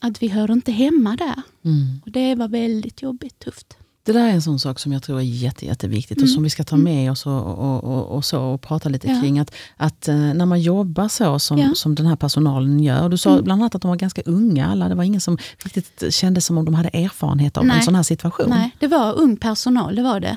Att 0.00 0.22
vi 0.22 0.28
hörde 0.28 0.52
inte 0.52 0.72
hemma 0.72 1.16
där. 1.16 1.42
Mm. 1.64 2.00
Och 2.04 2.10
Det 2.10 2.34
var 2.34 2.48
väldigt 2.48 3.02
jobbigt, 3.02 3.38
tufft. 3.38 3.76
Det 4.08 4.12
där 4.12 4.28
är 4.28 4.32
en 4.32 4.42
sån 4.42 4.58
sak 4.58 4.78
som 4.78 4.92
jag 4.92 5.02
tror 5.02 5.18
är 5.18 5.22
jätte, 5.22 5.66
jätteviktigt 5.66 6.18
mm. 6.18 6.24
och 6.24 6.30
som 6.30 6.42
vi 6.42 6.50
ska 6.50 6.64
ta 6.64 6.76
mm. 6.76 6.84
med 6.94 7.10
oss 7.10 7.26
och, 7.26 7.58
och, 7.58 7.84
och, 7.84 8.16
och 8.16 8.24
så 8.24 8.42
och 8.42 8.62
prata 8.62 8.88
lite 8.88 9.08
ja. 9.08 9.20
kring. 9.20 9.38
Att, 9.38 9.54
att 9.76 10.08
eh, 10.08 10.16
när 10.16 10.46
man 10.46 10.60
jobbar 10.60 11.08
så 11.08 11.38
som, 11.38 11.58
ja. 11.58 11.74
som 11.74 11.94
den 11.94 12.06
här 12.06 12.16
personalen 12.16 12.80
gör. 12.80 13.08
Du 13.08 13.16
sa 13.16 13.30
mm. 13.30 13.44
bland 13.44 13.62
annat 13.62 13.74
att 13.74 13.82
de 13.82 13.88
var 13.88 13.96
ganska 13.96 14.22
unga 14.22 14.66
alla. 14.66 14.88
Det 14.88 14.94
var 14.94 15.04
ingen 15.04 15.20
som 15.20 15.38
riktigt 15.64 16.14
kände 16.14 16.40
som 16.40 16.58
om 16.58 16.64
de 16.64 16.74
hade 16.74 16.88
erfarenhet 16.88 17.56
av 17.56 17.66
Nej. 17.66 17.76
en 17.76 17.82
sån 17.82 17.94
här 17.94 18.02
situation. 18.02 18.50
Nej, 18.50 18.70
det 18.78 18.86
var 18.86 19.18
ung 19.18 19.36
personal, 19.36 19.94
det 19.94 20.02
var 20.02 20.20
det. 20.20 20.36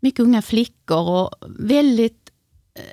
Mycket 0.00 0.20
unga 0.20 0.42
flickor 0.42 1.08
och 1.08 1.30
väldigt 1.58 2.30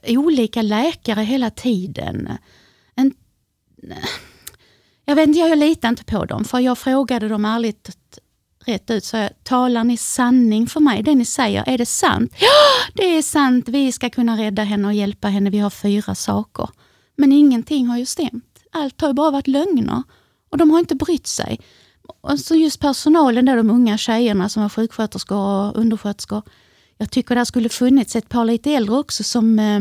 eh, 0.04 0.20
olika 0.20 0.62
läkare 0.62 1.22
hela 1.22 1.50
tiden. 1.50 2.30
En, 2.96 3.14
jag 5.06 5.16
vet 5.16 5.28
inte, 5.28 5.40
jag 5.40 5.58
litar 5.58 5.90
inte 5.90 6.04
på 6.04 6.26
dem 6.26 6.46
för 6.46 6.60
jag 6.60 6.78
frågade 6.78 7.28
dem 7.28 7.46
ärligt 7.46 7.90
rätt 8.66 8.92
ut. 8.92 9.04
Så 9.04 9.18
jag, 9.18 9.30
talar 9.44 9.84
ni 9.84 9.98
sanning 9.98 10.68
för 10.68 10.80
mig? 10.80 11.04
Det 11.04 11.16
ni 11.16 11.26
säger, 11.26 11.64
är 11.68 11.78
det 11.78 11.86
sant? 11.86 12.34
Ja, 12.40 12.94
det 12.94 13.18
är 13.18 13.22
sant. 13.22 13.70
Vi 13.70 13.92
ska 13.92 14.10
kunna 14.10 14.38
rädda 14.38 14.64
henne 14.64 14.88
och 14.88 14.94
hjälpa 14.94 15.28
henne. 15.28 15.50
Vi 15.50 15.60
har 15.60 15.70
fyra 15.70 16.16
saker. 16.16 16.70
Men 17.16 17.32
ingenting 17.32 17.88
har 17.88 17.98
ju 17.98 18.06
stämt. 18.06 18.60
Allt 18.72 19.02
har 19.02 19.08
ju 19.08 19.14
bara 19.14 19.32
varit 19.32 19.48
lögner. 19.48 20.04
Och 20.50 20.58
de 20.58 20.72
har 20.72 20.80
inte 20.80 20.96
brytt 20.96 21.28
sig. 21.28 21.60
Och 22.22 22.40
så 22.40 22.56
just 22.56 22.80
personalen, 22.80 23.46
där 23.46 23.56
de 23.58 23.70
unga 23.70 23.98
tjejerna 23.98 24.50
som 24.50 24.62
var 24.62 24.70
sjuksköterskor 24.70 25.38
och 25.38 25.78
undersköterskor. 25.78 26.42
Jag 26.98 27.12
tycker 27.12 27.36
det 27.36 27.46
skulle 27.46 27.70
funnits 27.70 28.16
ett 28.16 28.30
par 28.30 28.46
lite 28.46 28.72
äldre 28.72 28.96
också 28.96 29.24
som 29.24 29.60
eh, 29.60 29.80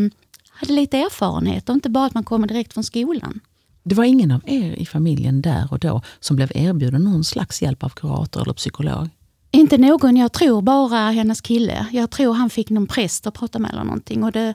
hade 0.50 0.72
lite 0.72 0.98
erfarenhet 0.98 1.68
och 1.68 1.74
inte 1.74 1.90
bara 1.90 2.06
att 2.06 2.14
man 2.14 2.24
kommer 2.24 2.46
direkt 2.46 2.72
från 2.72 2.84
skolan. 2.84 3.40
Det 3.84 3.94
var 3.94 4.04
ingen 4.04 4.30
av 4.30 4.40
er 4.46 4.72
i 4.72 4.86
familjen 4.86 5.42
där 5.42 5.68
och 5.70 5.78
då 5.78 6.02
som 6.20 6.36
blev 6.36 6.52
erbjuden 6.54 7.04
någon 7.04 7.24
slags 7.24 7.62
hjälp 7.62 7.84
av 7.84 7.88
kurator 7.88 8.42
eller 8.42 8.52
psykolog? 8.52 9.08
Inte 9.50 9.78
någon, 9.78 10.16
jag 10.16 10.32
tror 10.32 10.62
bara 10.62 11.10
hennes 11.10 11.40
kille. 11.40 11.86
Jag 11.92 12.10
tror 12.10 12.34
han 12.34 12.50
fick 12.50 12.70
någon 12.70 12.86
präst 12.86 13.26
att 13.26 13.34
prata 13.34 13.58
med 13.58 13.70
eller 13.70 13.84
någonting. 13.84 14.24
Och 14.24 14.32
det, 14.32 14.54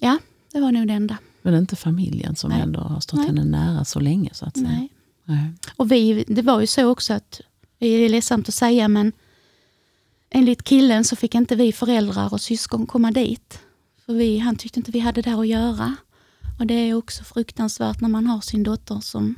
ja, 0.00 0.18
det 0.52 0.60
var 0.60 0.72
nog 0.72 0.86
det 0.88 0.92
enda. 0.92 1.18
Men 1.42 1.54
inte 1.54 1.76
familjen 1.76 2.36
som 2.36 2.50
Nej. 2.50 2.60
ändå 2.60 2.80
har 2.80 3.00
stått 3.00 3.18
Nej. 3.18 3.26
henne 3.26 3.44
nära 3.44 3.84
så 3.84 4.00
länge? 4.00 4.30
så 4.32 4.44
att 4.44 4.54
säga. 4.54 4.68
Nej. 4.68 4.88
Nej. 5.24 5.52
Och 5.76 5.92
vi, 5.92 6.24
det 6.28 6.42
var 6.42 6.60
ju 6.60 6.66
så 6.66 6.86
också 6.86 7.12
att, 7.12 7.40
det 7.78 7.86
är 7.86 8.08
ledsamt 8.08 8.48
att 8.48 8.54
säga, 8.54 8.88
men 8.88 9.12
enligt 10.30 10.62
killen 10.62 11.04
så 11.04 11.16
fick 11.16 11.34
inte 11.34 11.56
vi 11.56 11.72
föräldrar 11.72 12.32
och 12.32 12.40
syskon 12.40 12.86
komma 12.86 13.10
dit. 13.10 13.58
För 14.06 14.14
vi, 14.14 14.38
han 14.38 14.56
tyckte 14.56 14.80
inte 14.80 14.90
vi 14.90 14.98
hade 14.98 15.22
där 15.22 15.40
att 15.40 15.48
göra. 15.48 15.96
Och 16.58 16.66
Det 16.66 16.74
är 16.74 16.94
också 16.94 17.24
fruktansvärt 17.24 18.00
när 18.00 18.08
man 18.08 18.26
har 18.26 18.40
sin 18.40 18.62
dotter 18.62 19.00
som 19.00 19.34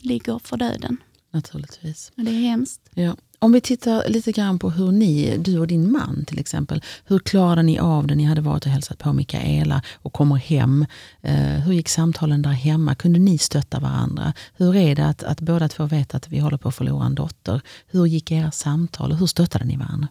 ligger 0.00 0.38
för 0.38 0.56
döden. 0.56 0.96
Naturligtvis. 1.32 2.12
Och 2.16 2.24
det 2.24 2.30
är 2.30 2.40
hemskt. 2.40 2.80
Ja. 2.94 3.16
Om 3.38 3.52
vi 3.52 3.60
tittar 3.60 4.08
lite 4.08 4.32
grann 4.32 4.58
på 4.58 4.70
hur 4.70 4.92
ni, 4.92 5.36
du 5.38 5.58
och 5.58 5.66
din 5.66 5.92
man 5.92 6.24
till 6.24 6.38
exempel, 6.38 6.82
hur 7.04 7.18
klarade 7.18 7.62
ni 7.62 7.78
av 7.78 8.06
det? 8.06 8.14
Ni 8.14 8.24
hade 8.24 8.40
varit 8.40 8.66
och 8.66 8.72
hälsat 8.72 8.98
på 8.98 9.12
Mikaela 9.12 9.82
och 9.94 10.12
kommer 10.12 10.36
hem. 10.36 10.86
Eh, 11.22 11.36
hur 11.36 11.72
gick 11.72 11.88
samtalen 11.88 12.42
där 12.42 12.50
hemma? 12.50 12.94
Kunde 12.94 13.18
ni 13.18 13.38
stötta 13.38 13.80
varandra? 13.80 14.32
Hur 14.56 14.76
är 14.76 14.94
det 14.94 15.06
att, 15.06 15.22
att 15.22 15.40
båda 15.40 15.68
två 15.68 15.86
vet 15.86 16.14
att 16.14 16.28
vi 16.28 16.38
håller 16.38 16.56
på 16.56 16.68
att 16.68 16.74
förlora 16.74 17.06
en 17.06 17.14
dotter? 17.14 17.60
Hur 17.86 18.06
gick 18.06 18.30
era 18.30 18.50
samtal 18.50 19.12
och 19.12 19.18
hur 19.18 19.26
stöttade 19.26 19.64
ni 19.64 19.76
varandra? 19.76 20.08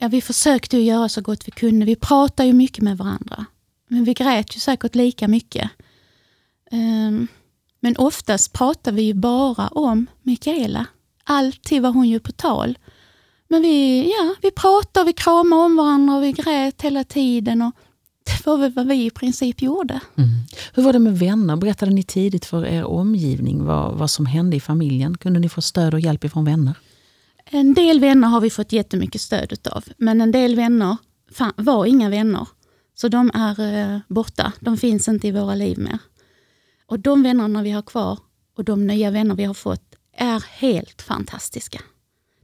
Ja, 0.00 0.08
vi 0.08 0.20
försökte 0.20 0.78
göra 0.78 1.08
så 1.08 1.20
gott 1.20 1.48
vi 1.48 1.50
kunde. 1.50 1.86
Vi 1.86 1.96
pratade 1.96 2.46
ju 2.46 2.52
mycket 2.52 2.84
med 2.84 2.98
varandra. 2.98 3.46
Men 3.88 4.04
vi 4.04 4.14
grät 4.14 4.56
ju 4.56 4.60
säkert 4.60 4.94
lika 4.94 5.28
mycket. 5.28 5.70
Um, 6.72 7.28
men 7.80 7.96
oftast 7.96 8.52
pratar 8.52 8.92
vi 8.92 9.02
ju 9.02 9.14
bara 9.14 9.68
om 9.68 10.06
Mikaela. 10.22 10.86
Alltid 11.24 11.82
var 11.82 11.92
hon 11.92 12.08
ju 12.08 12.20
på 12.20 12.32
tal. 12.32 12.78
Men 13.48 13.62
vi, 13.62 14.02
ja, 14.10 14.34
vi 14.42 14.50
pratade, 14.50 15.06
vi 15.06 15.12
kramade 15.12 15.62
om 15.62 15.76
varandra 15.76 16.16
och 16.16 16.22
vi 16.22 16.32
grät 16.32 16.82
hela 16.82 17.04
tiden. 17.04 17.62
Och 17.62 17.72
det 18.24 18.46
var 18.46 18.56
väl 18.56 18.72
vad 18.72 18.86
vi 18.86 19.06
i 19.06 19.10
princip 19.10 19.62
gjorde. 19.62 20.00
Mm. 20.16 20.30
Hur 20.74 20.82
var 20.82 20.92
det 20.92 20.98
med 20.98 21.18
vänner? 21.18 21.56
Berättade 21.56 21.92
ni 21.92 22.02
tidigt 22.02 22.44
för 22.44 22.66
er 22.66 22.84
omgivning 22.84 23.64
vad, 23.64 23.94
vad 23.94 24.10
som 24.10 24.26
hände 24.26 24.56
i 24.56 24.60
familjen? 24.60 25.16
Kunde 25.16 25.40
ni 25.40 25.48
få 25.48 25.62
stöd 25.62 25.94
och 25.94 26.00
hjälp 26.00 26.24
ifrån 26.24 26.44
vänner? 26.44 26.74
En 27.50 27.74
del 27.74 28.00
vänner 28.00 28.28
har 28.28 28.40
vi 28.40 28.50
fått 28.50 28.72
jättemycket 28.72 29.20
stöd 29.20 29.58
av. 29.70 29.84
Men 29.96 30.20
en 30.20 30.32
del 30.32 30.56
vänner 30.56 30.96
var 31.56 31.86
inga 31.86 32.10
vänner. 32.10 32.46
Så 32.96 33.08
de 33.08 33.30
är 33.34 33.60
eh, 33.60 33.98
borta. 34.08 34.52
De 34.60 34.76
finns 34.76 35.08
inte 35.08 35.28
i 35.28 35.30
våra 35.30 35.54
liv 35.54 35.78
mer. 35.78 35.98
Och 36.86 37.00
de 37.00 37.22
vännerna 37.22 37.62
vi 37.62 37.70
har 37.70 37.82
kvar 37.82 38.18
och 38.56 38.64
de 38.64 38.86
nya 38.86 39.10
vänner 39.10 39.34
vi 39.34 39.44
har 39.44 39.54
fått 39.54 39.94
är 40.12 40.44
helt 40.48 41.02
fantastiska. 41.02 41.80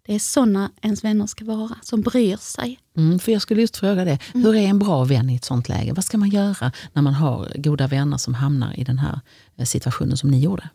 Det 0.06 0.14
är 0.14 0.18
såna 0.18 0.71
ens 0.82 1.04
vänner 1.04 1.26
ska 1.26 1.44
vara, 1.44 1.76
som 1.82 2.02
bryr 2.02 2.37
sig. 2.37 2.78
Mm, 2.97 3.18
för 3.18 3.32
Jag 3.32 3.42
skulle 3.42 3.61
just 3.61 3.76
fråga 3.76 4.04
det. 4.04 4.18
Mm. 4.35 4.47
Hur 4.47 4.54
är 4.54 4.68
en 4.68 4.78
bra 4.78 5.04
vän 5.04 5.30
i 5.30 5.37
ett 5.37 5.44
sånt 5.44 5.68
läge? 5.68 5.92
Vad 5.92 6.04
ska 6.04 6.18
man 6.18 6.28
göra 6.28 6.73
när 6.92 7.02
man 7.02 7.14
har 7.14 7.52
goda 7.54 7.87
vänner 7.87 8.16
som 8.16 8.35
hamnar 8.35 8.80
i 8.80 8.85
den 8.85 8.99
här 8.99 9.21
eh, 9.56 9.64
situationen 9.64 10.16
som 10.16 10.30
ni 10.30 10.40
gjorde? 10.40 10.68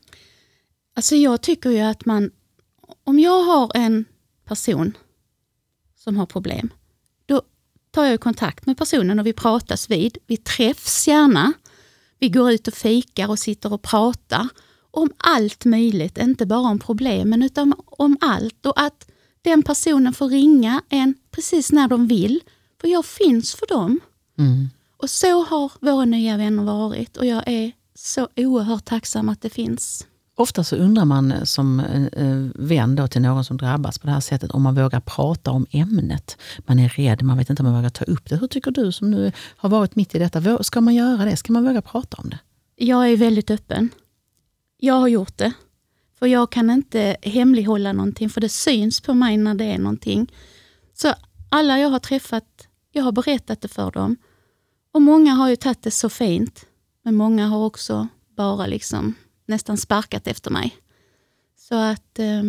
Alltså 0.95 1.15
jag 1.15 1.41
tycker 1.41 1.69
ju 1.69 1.79
att 1.79 2.05
man, 2.05 2.31
om 3.03 3.19
jag 3.19 3.43
har 3.43 3.71
en 3.75 4.05
person 4.45 4.97
som 5.95 6.17
har 6.17 6.25
problem, 6.25 6.69
tar 7.91 8.05
jag 8.05 8.19
kontakt 8.19 8.65
med 8.65 8.77
personen 8.77 9.19
och 9.19 9.25
vi 9.25 9.33
pratas 9.33 9.89
vid. 9.91 10.17
Vi 10.27 10.37
träffs 10.37 11.07
gärna. 11.07 11.53
Vi 12.19 12.29
går 12.29 12.51
ut 12.51 12.67
och 12.67 12.73
fikar 12.73 13.29
och 13.29 13.39
sitter 13.39 13.73
och 13.73 13.81
pratar 13.81 14.47
om 14.91 15.13
allt 15.17 15.65
möjligt, 15.65 16.17
inte 16.17 16.45
bara 16.45 16.69
om 16.69 16.79
problemen 16.79 17.43
utan 17.43 17.73
om 17.85 18.17
allt. 18.21 18.65
Och 18.65 18.81
att 18.81 19.11
den 19.41 19.63
personen 19.63 20.13
får 20.13 20.29
ringa 20.29 20.81
en 20.89 21.15
precis 21.31 21.71
när 21.71 21.87
de 21.87 22.07
vill, 22.07 22.41
för 22.81 22.87
jag 22.87 23.05
finns 23.05 23.55
för 23.55 23.67
dem. 23.67 23.99
Mm. 24.37 24.69
Och 24.97 25.09
så 25.09 25.43
har 25.43 25.71
våra 25.79 26.05
nya 26.05 26.37
vänner 26.37 26.63
varit 26.63 27.17
och 27.17 27.25
jag 27.25 27.43
är 27.47 27.71
så 27.95 28.27
oerhört 28.35 28.85
tacksam 28.85 29.29
att 29.29 29.41
det 29.41 29.49
finns. 29.49 30.07
Ofta 30.39 30.63
så 30.63 30.75
undrar 30.75 31.05
man 31.05 31.31
eh, 31.31 31.43
som 31.43 31.79
eh, 31.79 32.03
eh, 32.05 32.47
vän 32.55 32.95
då 32.95 33.07
till 33.07 33.21
någon 33.21 33.43
som 33.45 33.57
drabbas 33.57 33.99
på 33.99 34.07
det 34.07 34.13
här 34.13 34.19
sättet 34.19 34.51
om 34.51 34.61
man 34.61 34.75
vågar 34.75 34.99
prata 34.99 35.51
om 35.51 35.65
ämnet. 35.71 36.37
Man 36.59 36.79
är 36.79 36.89
rädd, 36.89 37.21
man 37.21 37.37
vet 37.37 37.49
inte 37.49 37.63
om 37.63 37.65
man 37.65 37.75
vågar 37.75 37.89
ta 37.89 38.05
upp 38.05 38.29
det. 38.29 38.35
Hur 38.35 38.47
tycker 38.47 38.71
du 38.71 38.91
som 38.91 39.11
nu 39.11 39.31
har 39.57 39.69
varit 39.69 39.95
mitt 39.95 40.15
i 40.15 40.19
detta? 40.19 40.63
Ska 40.63 40.81
man 40.81 40.95
göra 40.95 41.25
det? 41.25 41.37
Ska 41.37 41.53
man 41.53 41.65
våga 41.65 41.81
prata 41.81 42.17
om 42.17 42.29
det? 42.29 42.39
Jag 42.75 43.11
är 43.11 43.17
väldigt 43.17 43.51
öppen. 43.51 43.89
Jag 44.77 44.93
har 44.93 45.07
gjort 45.07 45.37
det. 45.37 45.53
För 46.19 46.27
jag 46.27 46.51
kan 46.51 46.69
inte 46.69 47.17
hemlighålla 47.21 47.93
någonting, 47.93 48.29
för 48.29 48.41
det 48.41 48.49
syns 48.49 49.01
på 49.01 49.13
mig 49.13 49.37
när 49.37 49.55
det 49.55 49.65
är 49.65 49.77
någonting. 49.77 50.31
Så 50.93 51.13
alla 51.49 51.79
jag 51.79 51.89
har 51.89 51.99
träffat, 51.99 52.67
jag 52.91 53.03
har 53.03 53.11
berättat 53.11 53.61
det 53.61 53.67
för 53.67 53.91
dem. 53.91 54.15
Och 54.91 55.01
många 55.01 55.33
har 55.33 55.49
ju 55.49 55.55
tagit 55.55 55.83
det 55.83 55.91
så 55.91 56.09
fint. 56.09 56.65
Men 57.03 57.15
många 57.15 57.47
har 57.47 57.65
också 57.65 58.07
bara 58.35 58.65
liksom 58.65 59.15
nästan 59.47 59.77
sparkat 59.77 60.27
efter 60.27 60.51
mig. 60.51 60.75
Så 61.69 61.75
att 61.75 62.19
eh, 62.19 62.43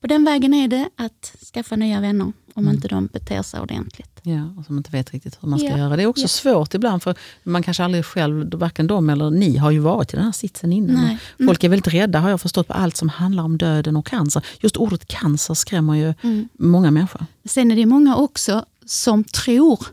på 0.00 0.06
den 0.06 0.24
vägen 0.24 0.54
är 0.54 0.68
det 0.68 0.88
att 0.96 1.36
skaffa 1.54 1.76
nya 1.76 2.00
vänner 2.00 2.32
om 2.54 2.64
mm. 2.64 2.74
inte 2.74 2.88
de 2.88 3.06
beter 3.06 3.42
sig 3.42 3.60
ordentligt. 3.60 4.20
Ja, 4.22 4.54
och 4.58 4.64
som 4.66 4.76
inte 4.78 4.90
vet 4.90 5.12
riktigt 5.12 5.38
hur 5.40 5.48
man 5.48 5.58
ska 5.58 5.68
Ja. 5.68 5.78
göra. 5.78 5.96
Det 5.96 6.02
är 6.02 6.06
också 6.06 6.24
Ja. 6.24 6.28
svårt 6.28 6.74
ibland, 6.74 7.02
för 7.02 7.14
man 7.42 7.62
kanske 7.62 7.84
aldrig 7.84 8.04
själv, 8.04 8.54
varken 8.54 8.86
de 8.86 9.10
eller 9.10 9.30
ni, 9.30 9.56
har 9.56 9.70
ju 9.70 9.78
varit 9.78 10.12
i 10.12 10.16
den 10.16 10.24
här 10.24 10.32
sitsen 10.32 10.72
innan. 10.72 11.04
Nej. 11.04 11.18
Folk 11.46 11.64
är 11.64 11.68
väldigt 11.68 11.94
rädda, 11.94 12.18
har 12.20 12.30
jag 12.30 12.40
förstått, 12.40 12.66
på 12.68 12.72
allt 12.72 12.96
som 12.96 13.08
handlar 13.08 13.44
om 13.44 13.58
döden 13.58 13.96
och 13.96 14.06
cancer. 14.06 14.44
Just 14.60 14.76
ordet 14.76 15.06
cancer 15.08 15.54
skrämmer 15.54 15.94
ju 15.94 16.14
Mm. 16.22 16.48
många 16.58 16.90
människor. 16.90 17.26
Sen 17.44 17.70
är 17.70 17.76
det 17.76 17.86
många 17.86 18.16
också 18.16 18.64
som 18.86 19.24
tror 19.24 19.86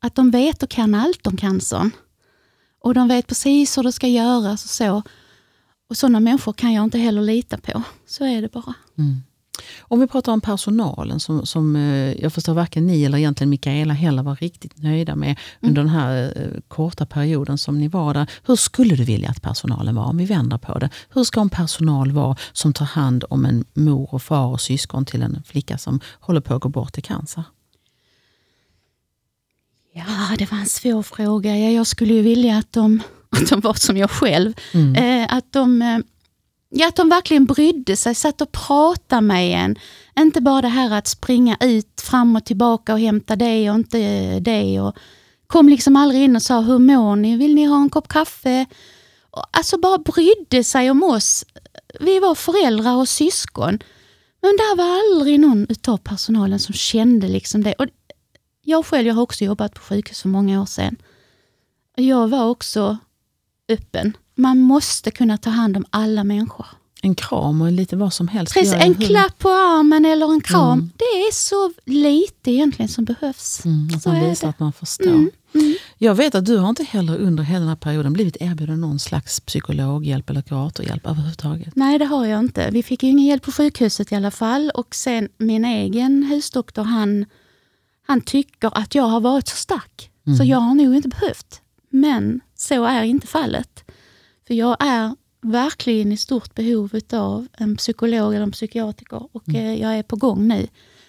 att 0.00 0.14
de 0.14 0.30
vet 0.30 0.62
och 0.62 0.70
kan 0.70 0.94
allt 0.94 1.26
om 1.26 1.36
cancern. 1.36 1.90
Och 2.80 2.94
de 2.94 3.08
vet 3.08 3.26
precis 3.26 3.78
hur 3.78 3.82
det 3.82 3.92
ska 3.92 4.06
göras 4.08 4.64
och 4.64 4.70
så. 4.70 5.02
Och 5.88 5.96
sådana 5.96 6.20
människor 6.20 6.52
kan 6.52 6.72
jag 6.72 6.84
inte 6.84 6.98
heller 6.98 7.22
lita 7.22 7.58
på. 7.58 7.82
Så 8.06 8.24
är 8.24 8.42
det 8.42 8.52
bara. 8.52 8.74
Om 9.80 10.00
vi 10.00 10.06
pratar 10.06 10.32
om 10.32 10.40
personalen 10.40 11.20
som, 11.20 11.46
som 11.46 11.76
eh, 11.76 12.12
jag 12.12 12.32
förstår 12.32 12.54
varken 12.54 12.86
ni 12.86 13.04
eller 13.04 13.18
egentligen 13.18 13.50
Mikaela 13.50 13.94
heller 13.94 14.22
var 14.22 14.36
riktigt 14.36 14.82
nöjda 14.82 15.16
med 15.16 15.38
under 15.60 15.82
den 15.82 15.90
här 15.90 16.32
eh, 16.36 16.60
korta 16.68 17.06
perioden 17.06 17.58
som 17.58 17.78
ni 17.78 17.88
var 17.88 18.14
där. 18.14 18.30
Hur 18.46 18.56
skulle 18.56 18.96
du 18.96 19.04
vilja 19.04 19.30
att 19.30 19.42
personalen 19.42 19.94
var 19.94 20.04
om 20.04 20.16
vi 20.16 20.24
vänder 20.24 20.58
på 20.58 20.78
det? 20.78 20.90
Hur 21.10 21.24
ska 21.24 21.40
en 21.40 21.50
personal 21.50 22.12
vara 22.12 22.36
som 22.52 22.72
tar 22.72 22.84
hand 22.84 23.24
om 23.30 23.44
en 23.44 23.64
mor 23.74 24.14
och 24.14 24.22
far 24.22 24.46
och 24.46 24.60
syskon 24.60 25.04
till 25.04 25.22
en 25.22 25.42
flicka 25.46 25.78
som 25.78 26.00
håller 26.20 26.40
på 26.40 26.54
att 26.54 26.62
gå 26.62 26.68
bort 26.68 26.98
i 26.98 27.00
cancer? 27.00 27.44
Ja, 29.92 30.36
det 30.38 30.50
var 30.50 30.58
en 30.58 30.66
svår 30.66 31.02
fråga. 31.02 31.58
Ja, 31.58 31.70
jag 31.70 31.86
skulle 31.86 32.14
ju 32.14 32.22
vilja 32.22 32.58
att 32.58 32.72
de, 32.72 33.02
att 33.30 33.48
de 33.48 33.60
var 33.60 33.74
som 33.74 33.96
jag 33.96 34.10
själv. 34.10 34.52
Eh, 34.96 35.34
att, 35.34 35.52
de, 35.52 35.82
eh, 35.82 35.98
ja, 36.68 36.88
att 36.88 36.96
de 36.96 37.08
verkligen 37.08 37.46
brydde 37.46 37.96
sig, 37.96 38.14
satt 38.14 38.40
och 38.40 38.52
pratade 38.52 39.22
med 39.22 39.64
en. 39.64 39.78
Inte 40.18 40.40
bara 40.40 40.62
det 40.62 40.68
här 40.68 40.90
att 40.90 41.06
springa 41.06 41.56
ut 41.60 42.00
fram 42.00 42.36
och 42.36 42.44
tillbaka 42.44 42.92
och 42.92 43.00
hämta 43.00 43.36
det 43.36 43.70
och 43.70 43.76
inte 43.76 44.40
det. 44.40 44.80
Och 44.80 44.96
kom 45.46 45.68
liksom 45.68 45.96
aldrig 45.96 46.22
in 46.22 46.36
och 46.36 46.42
sa, 46.42 46.60
hur 46.60 46.78
mår 46.78 47.16
ni? 47.16 47.36
Vill 47.36 47.54
ni 47.54 47.64
ha 47.64 47.76
en 47.76 47.90
kopp 47.90 48.08
kaffe? 48.08 48.66
Och, 49.30 49.44
alltså 49.50 49.78
bara 49.78 49.98
brydde 49.98 50.64
sig 50.64 50.90
om 50.90 51.02
oss. 51.02 51.44
Vi 52.00 52.18
var 52.20 52.34
föräldrar 52.34 52.96
och 52.96 53.08
syskon. 53.08 53.78
Men 54.42 54.56
där 54.56 54.76
var 54.76 55.14
aldrig 55.14 55.40
någon 55.40 55.66
utav 55.68 55.96
personalen 55.96 56.58
som 56.58 56.74
kände 56.74 57.28
liksom 57.28 57.62
det. 57.62 57.72
Och 57.72 57.86
jag 58.62 58.86
själv 58.86 59.06
jag 59.06 59.14
har 59.14 59.22
också 59.22 59.44
jobbat 59.44 59.74
på 59.74 59.80
sjukhus 59.80 60.22
för 60.22 60.28
många 60.28 60.62
år 60.62 60.66
sedan. 60.66 60.96
Jag 61.96 62.28
var 62.28 62.44
också 62.44 62.98
öppen. 63.68 64.16
Man 64.34 64.58
måste 64.58 65.10
kunna 65.10 65.38
ta 65.38 65.50
hand 65.50 65.76
om 65.76 65.84
alla 65.90 66.24
människor. 66.24 66.66
En 67.02 67.14
kram 67.14 67.62
och 67.62 67.72
lite 67.72 67.96
vad 67.96 68.12
som 68.12 68.28
helst. 68.28 68.54
Precis, 68.54 68.74
en 68.74 68.94
klapp 68.94 69.38
på 69.38 69.48
armen 69.48 70.04
eller 70.04 70.32
en 70.32 70.40
kram. 70.40 70.78
Mm. 70.78 70.90
Det 70.96 71.04
är 71.04 71.32
så 71.32 71.72
lite 71.86 72.50
egentligen 72.50 72.88
som 72.88 73.04
behövs. 73.04 73.64
Mm, 73.64 73.88
att 73.94 74.02
Så 74.02 74.08
man 74.08 74.28
visar 74.28 74.48
att 74.48 74.60
man 74.60 74.72
förstår. 74.72 75.06
Mm, 75.06 75.30
mm. 75.54 75.74
Jag 75.98 76.14
vet 76.14 76.34
att 76.34 76.44
du 76.44 76.56
har 76.56 76.68
inte 76.68 76.84
heller 76.84 77.18
under 77.18 77.42
hela 77.42 77.58
den 77.58 77.68
här 77.68 77.76
perioden 77.76 78.12
blivit 78.12 78.36
erbjuden 78.40 78.80
någon 78.80 78.98
slags 78.98 79.40
psykologhjälp 79.40 80.30
eller 80.30 80.42
kuratorhjälp 80.42 81.06
överhuvudtaget. 81.06 81.76
Nej, 81.76 81.98
det 81.98 82.04
har 82.04 82.26
jag 82.26 82.40
inte. 82.40 82.70
Vi 82.70 82.82
fick 82.82 83.02
ju 83.02 83.10
ingen 83.10 83.26
hjälp 83.26 83.42
på 83.42 83.52
sjukhuset 83.52 84.12
i 84.12 84.14
alla 84.14 84.30
fall. 84.30 84.70
Och 84.74 84.94
sen 84.94 85.28
min 85.38 85.64
egen 85.64 86.22
husdoktor, 86.22 86.82
han, 86.82 87.26
han 88.06 88.20
tycker 88.20 88.78
att 88.78 88.94
jag 88.94 89.04
har 89.04 89.20
varit 89.20 89.48
så 89.48 89.56
stark. 89.56 90.10
Så 90.38 90.44
jag 90.44 90.58
har 90.58 90.74
nog 90.74 90.94
inte 90.94 91.08
behövt. 91.08 91.60
Men 91.88 92.40
så 92.54 92.84
är 92.84 93.02
inte 93.02 93.26
fallet. 93.26 93.84
För 94.46 94.54
jag 94.54 94.76
är 94.80 95.16
verkligen 95.42 96.12
i 96.12 96.16
stort 96.16 96.54
behov 96.54 96.90
av 97.12 97.46
en 97.52 97.76
psykolog 97.76 98.34
eller 98.34 98.42
en 98.42 98.52
psykiatriker 98.52 99.28
och 99.32 99.54
eh, 99.54 99.80
jag 99.80 99.98
är 99.98 100.02
på 100.02 100.16
gång 100.16 100.48
nu. 100.48 100.66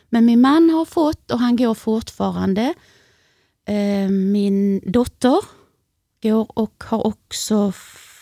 Men 0.10 0.26
min 0.26 0.42
man 0.42 0.70
har 0.70 0.86
fått 0.86 1.32
och 1.32 1.40
han 1.40 1.56
går 1.56 1.74
fortfarande. 1.74 2.74
Eh, 3.68 4.10
Min 4.10 4.82
dotter 4.86 5.40
går 6.24 6.60
och 6.60 6.84
har 6.88 7.08
också 7.08 7.72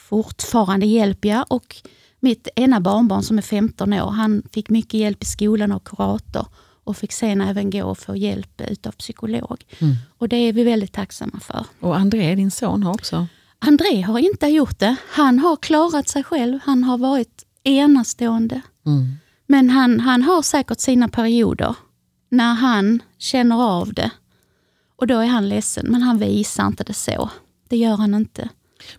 fortfarande 0.09 0.85
hjälp. 0.85 1.25
Ja. 1.25 1.43
Och 1.43 1.75
mitt 2.19 2.47
ena 2.55 2.79
barnbarn 2.81 3.23
som 3.23 3.37
är 3.37 3.41
15 3.41 3.93
år, 3.93 4.09
han 4.09 4.43
fick 4.51 4.69
mycket 4.69 4.93
hjälp 4.93 5.23
i 5.23 5.25
skolan 5.25 5.71
av 5.71 5.79
kurator 5.79 6.47
och 6.87 6.97
fick 6.97 7.11
sen 7.11 7.41
även 7.41 7.69
gå 7.69 7.83
och 7.83 7.97
få 7.97 8.15
hjälp 8.15 8.61
utav 8.67 8.91
psykolog. 8.91 9.65
Och 10.17 10.29
det 10.29 10.35
är 10.35 10.53
vi 10.53 10.63
väldigt 10.63 10.93
tacksamma 10.93 11.39
för. 11.39 11.65
Och 11.79 11.97
André, 11.97 12.35
din 12.35 12.51
son, 12.51 12.83
har 12.83 12.93
också... 12.93 13.27
André 13.59 14.01
har 14.01 14.19
inte 14.19 14.47
gjort 14.47 14.79
det. 14.79 14.95
Han 15.09 15.39
har 15.39 15.55
klarat 15.55 16.07
sig 16.07 16.23
själv. 16.23 16.59
Han 16.63 16.83
har 16.83 16.97
varit 16.97 17.45
enastående. 17.63 18.61
Mm. 18.85 19.15
Men 19.47 19.69
han, 19.69 19.99
han 19.99 20.23
har 20.23 20.41
säkert 20.41 20.79
sina 20.79 21.07
perioder 21.07 21.75
när 22.29 22.53
han 22.53 23.01
känner 23.17 23.63
av 23.63 23.93
det. 23.93 24.11
Och 24.95 25.07
då 25.07 25.19
är 25.19 25.27
han 25.27 25.49
ledsen, 25.49 25.85
men 25.89 26.01
han 26.01 26.17
visar 26.17 26.67
inte 26.67 26.83
det 26.83 26.93
så. 26.93 27.29
Det 27.69 27.77
gör 27.77 27.95
han 27.95 28.13
inte. 28.13 28.49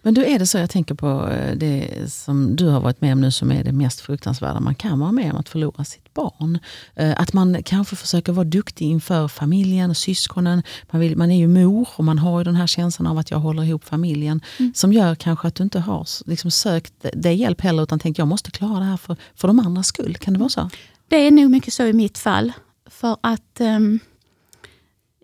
Men 0.03 0.15
då 0.15 0.25
är 0.25 0.39
det 0.39 0.47
så, 0.47 0.59
jag 0.59 0.71
tänker 0.71 0.95
på 0.95 1.29
eh, 1.29 1.57
det 1.57 1.91
som 2.13 2.57
du 2.57 2.67
har 2.69 2.81
varit 2.81 3.01
med 3.01 3.13
om 3.13 3.21
nu 3.21 3.31
som 3.31 3.53
är 3.53 3.65
det 3.65 3.73
mest 3.73 4.01
fruktansvärda 4.01 4.61
man 4.61 4.75
kan 4.75 5.01
vara 5.01 5.13
med 5.13 5.33
om, 5.33 5.39
att 5.39 5.49
förlora 5.49 5.85
sitt 5.85 6.15
barn. 6.15 6.59
Eh, 6.95 7.21
Att 7.21 7.33
man 7.33 7.63
kanske 7.63 7.97
försöker 7.97 8.33
vara 8.33 8.45
duktig 8.45 8.87
inför 8.87 9.29
familjen 9.29 9.91
och 9.91 9.97
syskonen. 9.97 10.63
Man, 10.91 11.01
vill, 11.01 11.17
man 11.17 11.31
är 11.31 11.39
ju 11.39 11.49
mor 11.49 11.89
och 11.97 12.05
man 12.05 12.19
har 12.19 12.41
ju 12.41 12.45
den 12.45 12.57
här 12.57 12.67
känslan 12.67 13.07
av 13.07 13.19
att 13.19 13.31
jag 13.31 13.39
håller 13.39 13.65
ihop 13.65 13.85
familjen. 13.85 14.41
Som 14.75 14.93
gör 14.93 15.15
kanske 15.15 15.49
att 15.49 15.55
du 15.55 15.63
inte 15.63 15.81
har 15.81 16.09
liksom, 16.27 16.51
sökt 16.51 16.93
det 17.13 17.33
hjälp 17.33 17.61
heller 17.61 17.83
utan 17.83 17.99
tänkt 17.99 18.19
jag 18.19 18.29
måste 18.29 18.51
klara 18.51 18.79
det 18.79 18.85
här 18.85 18.97
för, 18.97 19.17
för 19.35 19.49
de 19.49 19.59
andras 19.59 19.87
skull. 19.87 20.15
Kan 20.17 20.33
det 20.35 20.39
vara 20.41 20.49
så? 20.49 20.71
Det 21.09 21.17
är 21.17 21.31
nog 21.31 21.51
mycket 21.51 21.75
så 21.75 21.83
i 21.83 21.93
mitt 21.93 22.19
fall. 22.19 22.53
För 22.91 23.17
att 23.21 23.61
ehm, 23.61 24.01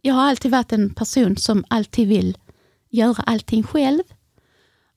jag 0.03 0.15
har 0.15 0.29
alltid 0.29 0.51
varit 0.51 0.73
en 0.73 0.95
person 0.95 1.37
som 1.37 1.65
alltid 1.69 2.09
vill 2.09 2.39
göra 2.91 3.23
allting 3.27 3.63
själv 3.63 4.03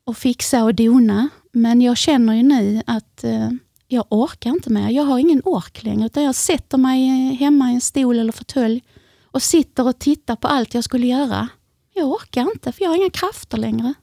och 0.08 0.18
fixa 0.18 0.64
och 0.64 0.76
dona. 0.76 1.30
Men 1.52 1.82
jag 1.82 1.98
känner 1.98 2.34
ju 2.34 2.44
nu 2.44 2.82
att 2.88 3.24
eh, 3.24 3.50
jag 3.88 4.06
orkar 4.10 4.50
inte 4.50 4.70
mer. 4.70 4.90
Jag 4.90 5.04
har 5.04 5.20
ingen 5.20 5.42
ork 5.46 5.84
längre. 5.84 6.06
Utan 6.06 6.24
jag 6.24 6.36
sätter 6.36 6.78
mig 6.78 7.08
hemma 7.36 7.72
i 7.72 7.74
en 7.74 7.82
stol 7.82 8.20
eller 8.20 8.32
fåtölj 8.32 8.84
och 9.24 9.42
sitter 9.42 9.88
och 9.88 10.00
tittar 10.00 10.36
på 10.36 10.48
allt 10.48 10.74
jag 10.74 10.84
skulle 10.84 11.08
göra. 11.08 11.48
Jag 11.96 12.08
orkar 12.10 12.42
inte 12.42 12.72
för 12.72 12.84
jag 12.84 12.90
har 12.90 12.96
inga 12.96 13.10
krafter 13.10 13.58
längre. 13.58 13.94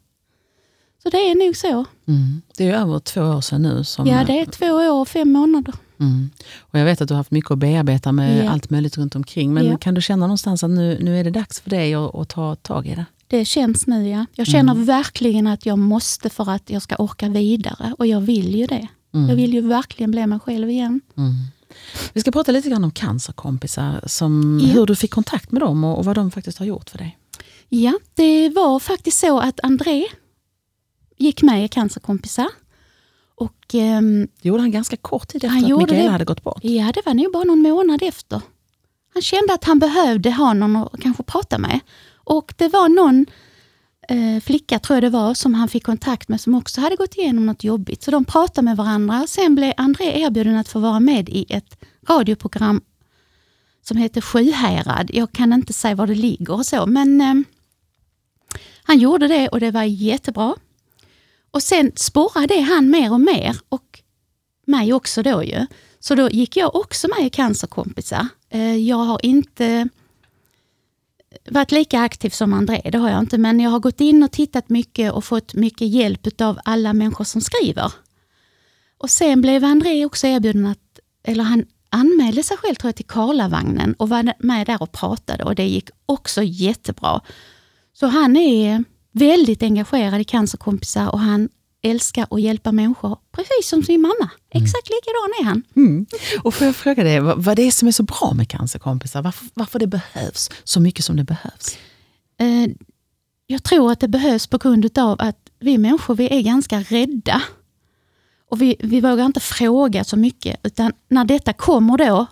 Så 1.02 1.10
det 1.10 1.16
är 1.16 1.46
nog 1.46 1.56
så. 1.56 1.84
Mm. 2.08 2.42
Det 2.56 2.68
är 2.70 2.74
över 2.80 2.98
två 2.98 3.20
år 3.22 3.40
sedan 3.40 3.62
nu. 3.62 3.84
Som, 3.84 4.06
Ja, 4.06 4.24
det 4.24 4.40
är 4.40 4.46
två 4.46 4.66
år 4.66 5.00
och 5.00 5.08
fem 5.08 5.32
månader. 5.32 5.74
Mm. 6.00 6.30
Och 6.58 6.78
jag 6.78 6.84
vet 6.84 7.00
att 7.00 7.08
du 7.08 7.14
har 7.14 7.16
haft 7.18 7.30
mycket 7.30 7.50
att 7.50 7.58
bearbeta 7.58 8.12
med 8.12 8.44
Ja. 8.44 8.50
allt 8.50 8.70
möjligt 8.70 8.98
runt 8.98 9.14
omkring. 9.16 9.54
Men 9.54 9.66
Ja. 9.66 9.76
kan 9.78 9.94
du 9.94 10.02
känna 10.02 10.26
någonstans 10.26 10.64
att 10.64 10.70
nu, 10.70 10.98
nu 11.02 11.20
är 11.20 11.24
det 11.24 11.30
dags 11.30 11.60
för 11.60 11.70
dig 11.70 11.94
att, 11.94 12.14
att 12.14 12.28
ta 12.28 12.54
tag 12.54 12.86
i 12.86 12.94
det? 12.94 13.04
Det 13.34 13.44
känns 13.44 13.86
nu 13.86 14.08
ja. 14.08 14.26
Jag 14.32 14.46
känner 14.46 14.74
verkligen 14.74 15.46
att 15.46 15.66
jag 15.66 15.78
måste 15.78 16.30
för 16.30 16.50
att 16.50 16.70
jag 16.70 16.82
ska 16.82 16.96
orka 16.96 17.28
vidare. 17.28 17.94
Och 17.98 18.06
jag 18.06 18.20
vill 18.20 18.54
ju 18.56 18.66
det. 18.66 18.88
Jag 19.10 19.36
vill 19.36 19.54
ju 19.54 19.60
verkligen 19.60 20.10
bli 20.10 20.26
mig 20.26 20.40
själv 20.40 20.70
igen. 20.70 21.00
Vi 22.12 22.20
ska 22.20 22.30
prata 22.30 22.52
lite 22.52 22.68
grann 22.70 22.84
om 22.84 22.90
cancerkompisar, 22.90 24.00
som, 24.06 24.60
Ja. 24.62 24.72
hur 24.72 24.86
du 24.86 24.96
fick 24.96 25.10
kontakt 25.10 25.52
med 25.52 25.62
dem 25.62 25.84
och, 25.84 25.98
och 25.98 26.04
vad 26.04 26.16
de 26.16 26.30
faktiskt 26.30 26.58
har 26.58 26.66
gjort 26.66 26.90
för 26.90 26.98
dig. 26.98 27.18
Ja, 27.68 27.92
det 28.14 28.48
var 28.48 28.78
faktiskt 28.80 29.18
så 29.20 29.40
att 29.40 29.60
André 29.62 30.04
gick 31.18 31.42
med 31.42 31.64
i 31.64 31.68
Cancerkompisar. 31.68 32.48
Och 33.36 33.74
ehm, 33.74 34.28
Det 34.42 34.48
gjorde 34.48 34.60
han 34.62 34.70
ganska 34.70 34.96
kort 34.96 35.28
tid 35.28 35.44
efter 35.44 35.48
Han 35.48 35.72
att 35.72 35.78
Mikaela 35.78 36.02
det. 36.04 36.10
hade 36.12 36.24
gått 36.24 36.42
bort. 36.44 36.60
ja, 36.64 36.92
det 36.94 37.02
var 37.06 37.14
nog 37.14 37.32
bara 37.32 37.44
någon 37.44 37.62
månad 37.62 38.02
efter. 38.02 38.40
Han 39.14 39.22
kände 39.22 39.54
att 39.54 39.64
han 39.64 39.78
behövde 39.78 40.30
ha 40.30 40.52
någon 40.52 40.76
att 40.76 41.00
kanske 41.02 41.22
prata 41.22 41.58
med. 41.58 41.80
Och 42.24 42.54
det 42.56 42.68
var 42.68 42.88
någon 42.88 43.26
eh, 44.08 44.40
flicka, 44.42 44.78
tror 44.78 44.96
jag 44.96 45.02
det 45.02 45.10
var, 45.18 45.34
som 45.34 45.54
han 45.54 45.68
fick 45.68 45.84
kontakt 45.84 46.28
med 46.28 46.40
som 46.40 46.54
också 46.54 46.80
hade 46.80 46.96
gått 46.96 47.16
igenom 47.16 47.46
något 47.46 47.64
jobbigt. 47.64 48.02
Så 48.02 48.10
de 48.10 48.24
pratade 48.24 48.64
med 48.64 48.76
varandra. 48.76 49.26
Sen 49.28 49.54
blev 49.54 49.72
André 49.76 50.20
erbjuden 50.22 50.56
att 50.56 50.68
få 50.68 50.78
vara 50.78 51.00
med 51.00 51.28
i 51.28 51.46
ett 51.48 51.84
radioprogram 52.08 52.80
som 53.82 53.96
heter 53.96 54.20
Sjuhärad. 54.20 55.10
Jag 55.14 55.32
kan 55.32 55.52
inte 55.52 55.72
säga 55.72 55.94
var 55.94 56.06
det 56.06 56.14
ligger 56.14 56.54
och 56.54 56.66
så, 56.66 56.86
men 56.86 57.20
eh, 57.20 57.34
han 58.82 58.98
gjorde 58.98 59.28
det 59.28 59.48
och 59.48 59.60
det 59.60 59.70
var 59.70 59.82
jättebra. 59.82 60.54
Och 61.50 61.62
sen 61.62 61.92
sporrade 61.96 62.60
han 62.60 62.90
mer 62.90 63.12
och 63.12 63.20
mer 63.20 63.56
och 63.68 64.00
mig 64.66 64.92
också 64.92 65.22
då 65.22 65.44
ju. 65.44 65.66
Så 66.00 66.14
då 66.14 66.28
gick 66.30 66.56
jag 66.56 66.76
också 66.76 67.08
med 67.16 67.26
i 67.26 67.30
Cancerkompisar. 67.30 68.28
Eh, 68.50 68.76
Jag 68.76 68.96
har 68.96 69.26
inte 69.26 69.88
varit 71.50 71.72
lika 71.72 72.00
aktiv 72.00 72.30
som 72.30 72.52
André, 72.52 72.90
det 72.92 72.98
har 72.98 73.10
jag 73.10 73.20
inte, 73.20 73.38
men 73.38 73.60
jag 73.60 73.70
har 73.70 73.80
gått 73.80 74.00
in 74.00 74.22
och 74.22 74.32
tittat 74.32 74.68
mycket 74.68 75.12
och 75.12 75.24
fått 75.24 75.54
mycket 75.54 75.88
hjälp 75.88 76.40
av 76.40 76.58
alla 76.64 76.92
människor 76.92 77.24
som 77.24 77.40
skriver. 77.40 77.92
Och 78.98 79.10
sen 79.10 79.40
blev 79.40 79.64
André 79.64 80.04
också 80.04 80.26
erbjuden 80.26 80.66
att, 80.66 80.98
eller 81.24 81.44
han 81.44 81.64
anmälde 81.90 82.42
sig 82.42 82.56
själv 82.56 82.74
tror 82.74 82.88
jag 82.88 82.96
till 82.96 83.06
Karlavagnen 83.06 83.94
och 83.94 84.08
var 84.08 84.32
med 84.38 84.66
där 84.66 84.82
och 84.82 84.92
pratade 84.92 85.44
och 85.44 85.54
det 85.54 85.66
gick 85.66 85.88
också 86.06 86.42
jättebra. 86.42 87.20
Så 87.92 88.06
han 88.06 88.36
är 88.36 88.84
väldigt 89.12 89.62
engagerad 89.62 90.20
i 90.20 90.24
cancerkompisar 90.24 91.08
och 91.08 91.20
han 91.20 91.48
älskar 91.84 92.26
att 92.30 92.40
hjälpa 92.40 92.72
människor, 92.72 93.18
precis 93.32 93.68
som 93.68 93.82
sin 93.82 94.00
mamma. 94.00 94.30
Mm. 94.50 94.64
Exakt 94.64 94.88
likadan 94.88 95.30
är 95.40 95.44
han. 95.44 95.62
Mm. 95.76 96.06
Och 96.42 96.54
får 96.54 96.66
jag 96.66 96.76
fråga 96.76 97.04
dig, 97.04 97.20
vad, 97.20 97.44
vad 97.44 97.56
det 97.56 97.62
är 97.62 97.70
som 97.70 97.88
är 97.88 97.92
så 97.92 98.02
bra 98.02 98.32
med 98.36 98.48
cancerkompisar? 98.48 99.22
Varför, 99.22 99.48
varför 99.54 99.78
det 99.78 99.86
behövs 99.86 100.50
så 100.64 100.80
mycket 100.80 101.04
som 101.04 101.16
det 101.16 101.24
behövs? 101.24 101.78
Eh, 102.40 102.70
jag 103.46 103.62
tror 103.62 103.92
att 103.92 104.00
det 104.00 104.08
behövs 104.08 104.46
på 104.46 104.58
grund 104.58 104.98
av 104.98 105.16
att 105.20 105.38
vi 105.60 105.78
människor 105.78 106.14
vi 106.14 106.38
är 106.38 106.42
ganska 106.42 106.80
rädda. 106.80 107.42
Och 108.50 108.62
vi, 108.62 108.76
vi 108.78 109.00
vågar 109.00 109.26
inte 109.26 109.40
fråga 109.40 110.04
så 110.04 110.16
mycket. 110.16 110.60
Utan 110.62 110.92
när 111.08 111.24
detta 111.24 111.52
kommer 111.52 111.98
då 111.98 112.26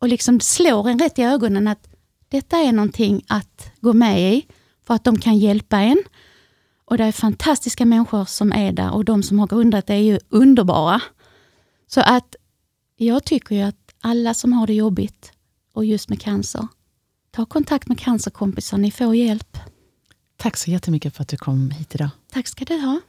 och 0.00 0.08
liksom 0.08 0.40
slår 0.40 0.88
en 0.88 0.98
rätt 0.98 1.18
i 1.18 1.22
ögonen 1.22 1.68
att 1.68 1.88
detta 2.28 2.56
är 2.56 2.72
någonting 2.72 3.24
att 3.28 3.70
gå 3.80 3.92
med 3.92 4.34
i 4.34 4.46
för 4.86 4.94
att 4.94 5.04
de 5.04 5.18
kan 5.18 5.38
hjälpa 5.38 5.78
en. 5.78 6.02
Och 6.88 6.98
det 6.98 7.04
är 7.04 7.12
fantastiska 7.12 7.86
människor 7.86 8.24
som 8.24 8.52
är 8.52 8.72
där 8.72 8.94
och 8.94 9.04
de 9.04 9.22
som 9.22 9.38
har 9.38 9.46
grundat 9.46 9.86
det 9.86 9.94
är 9.94 9.98
ju 9.98 10.18
underbara. 10.28 11.00
Så 11.86 12.00
att 12.00 12.36
jag 12.96 13.24
tycker 13.24 13.54
ju 13.54 13.62
att 13.62 13.94
alla 14.00 14.34
som 14.34 14.52
har 14.52 14.66
det 14.66 14.74
jobbigt 14.74 15.32
och 15.72 15.84
just 15.84 16.08
med 16.08 16.20
cancer, 16.20 16.68
ta 17.30 17.44
kontakt 17.46 17.88
med 17.88 17.98
cancerkompisar, 17.98 18.78
ni 18.78 18.90
får 18.90 19.14
hjälp. 19.14 19.58
Tack 20.36 20.56
så 20.56 20.70
jättemycket 20.70 21.16
för 21.16 21.22
att 21.22 21.28
du 21.28 21.36
kom 21.36 21.70
hit 21.70 21.94
idag. 21.94 22.10
Tack 22.32 22.46
ska 22.48 22.64
du 22.64 22.78
ha. 22.80 23.00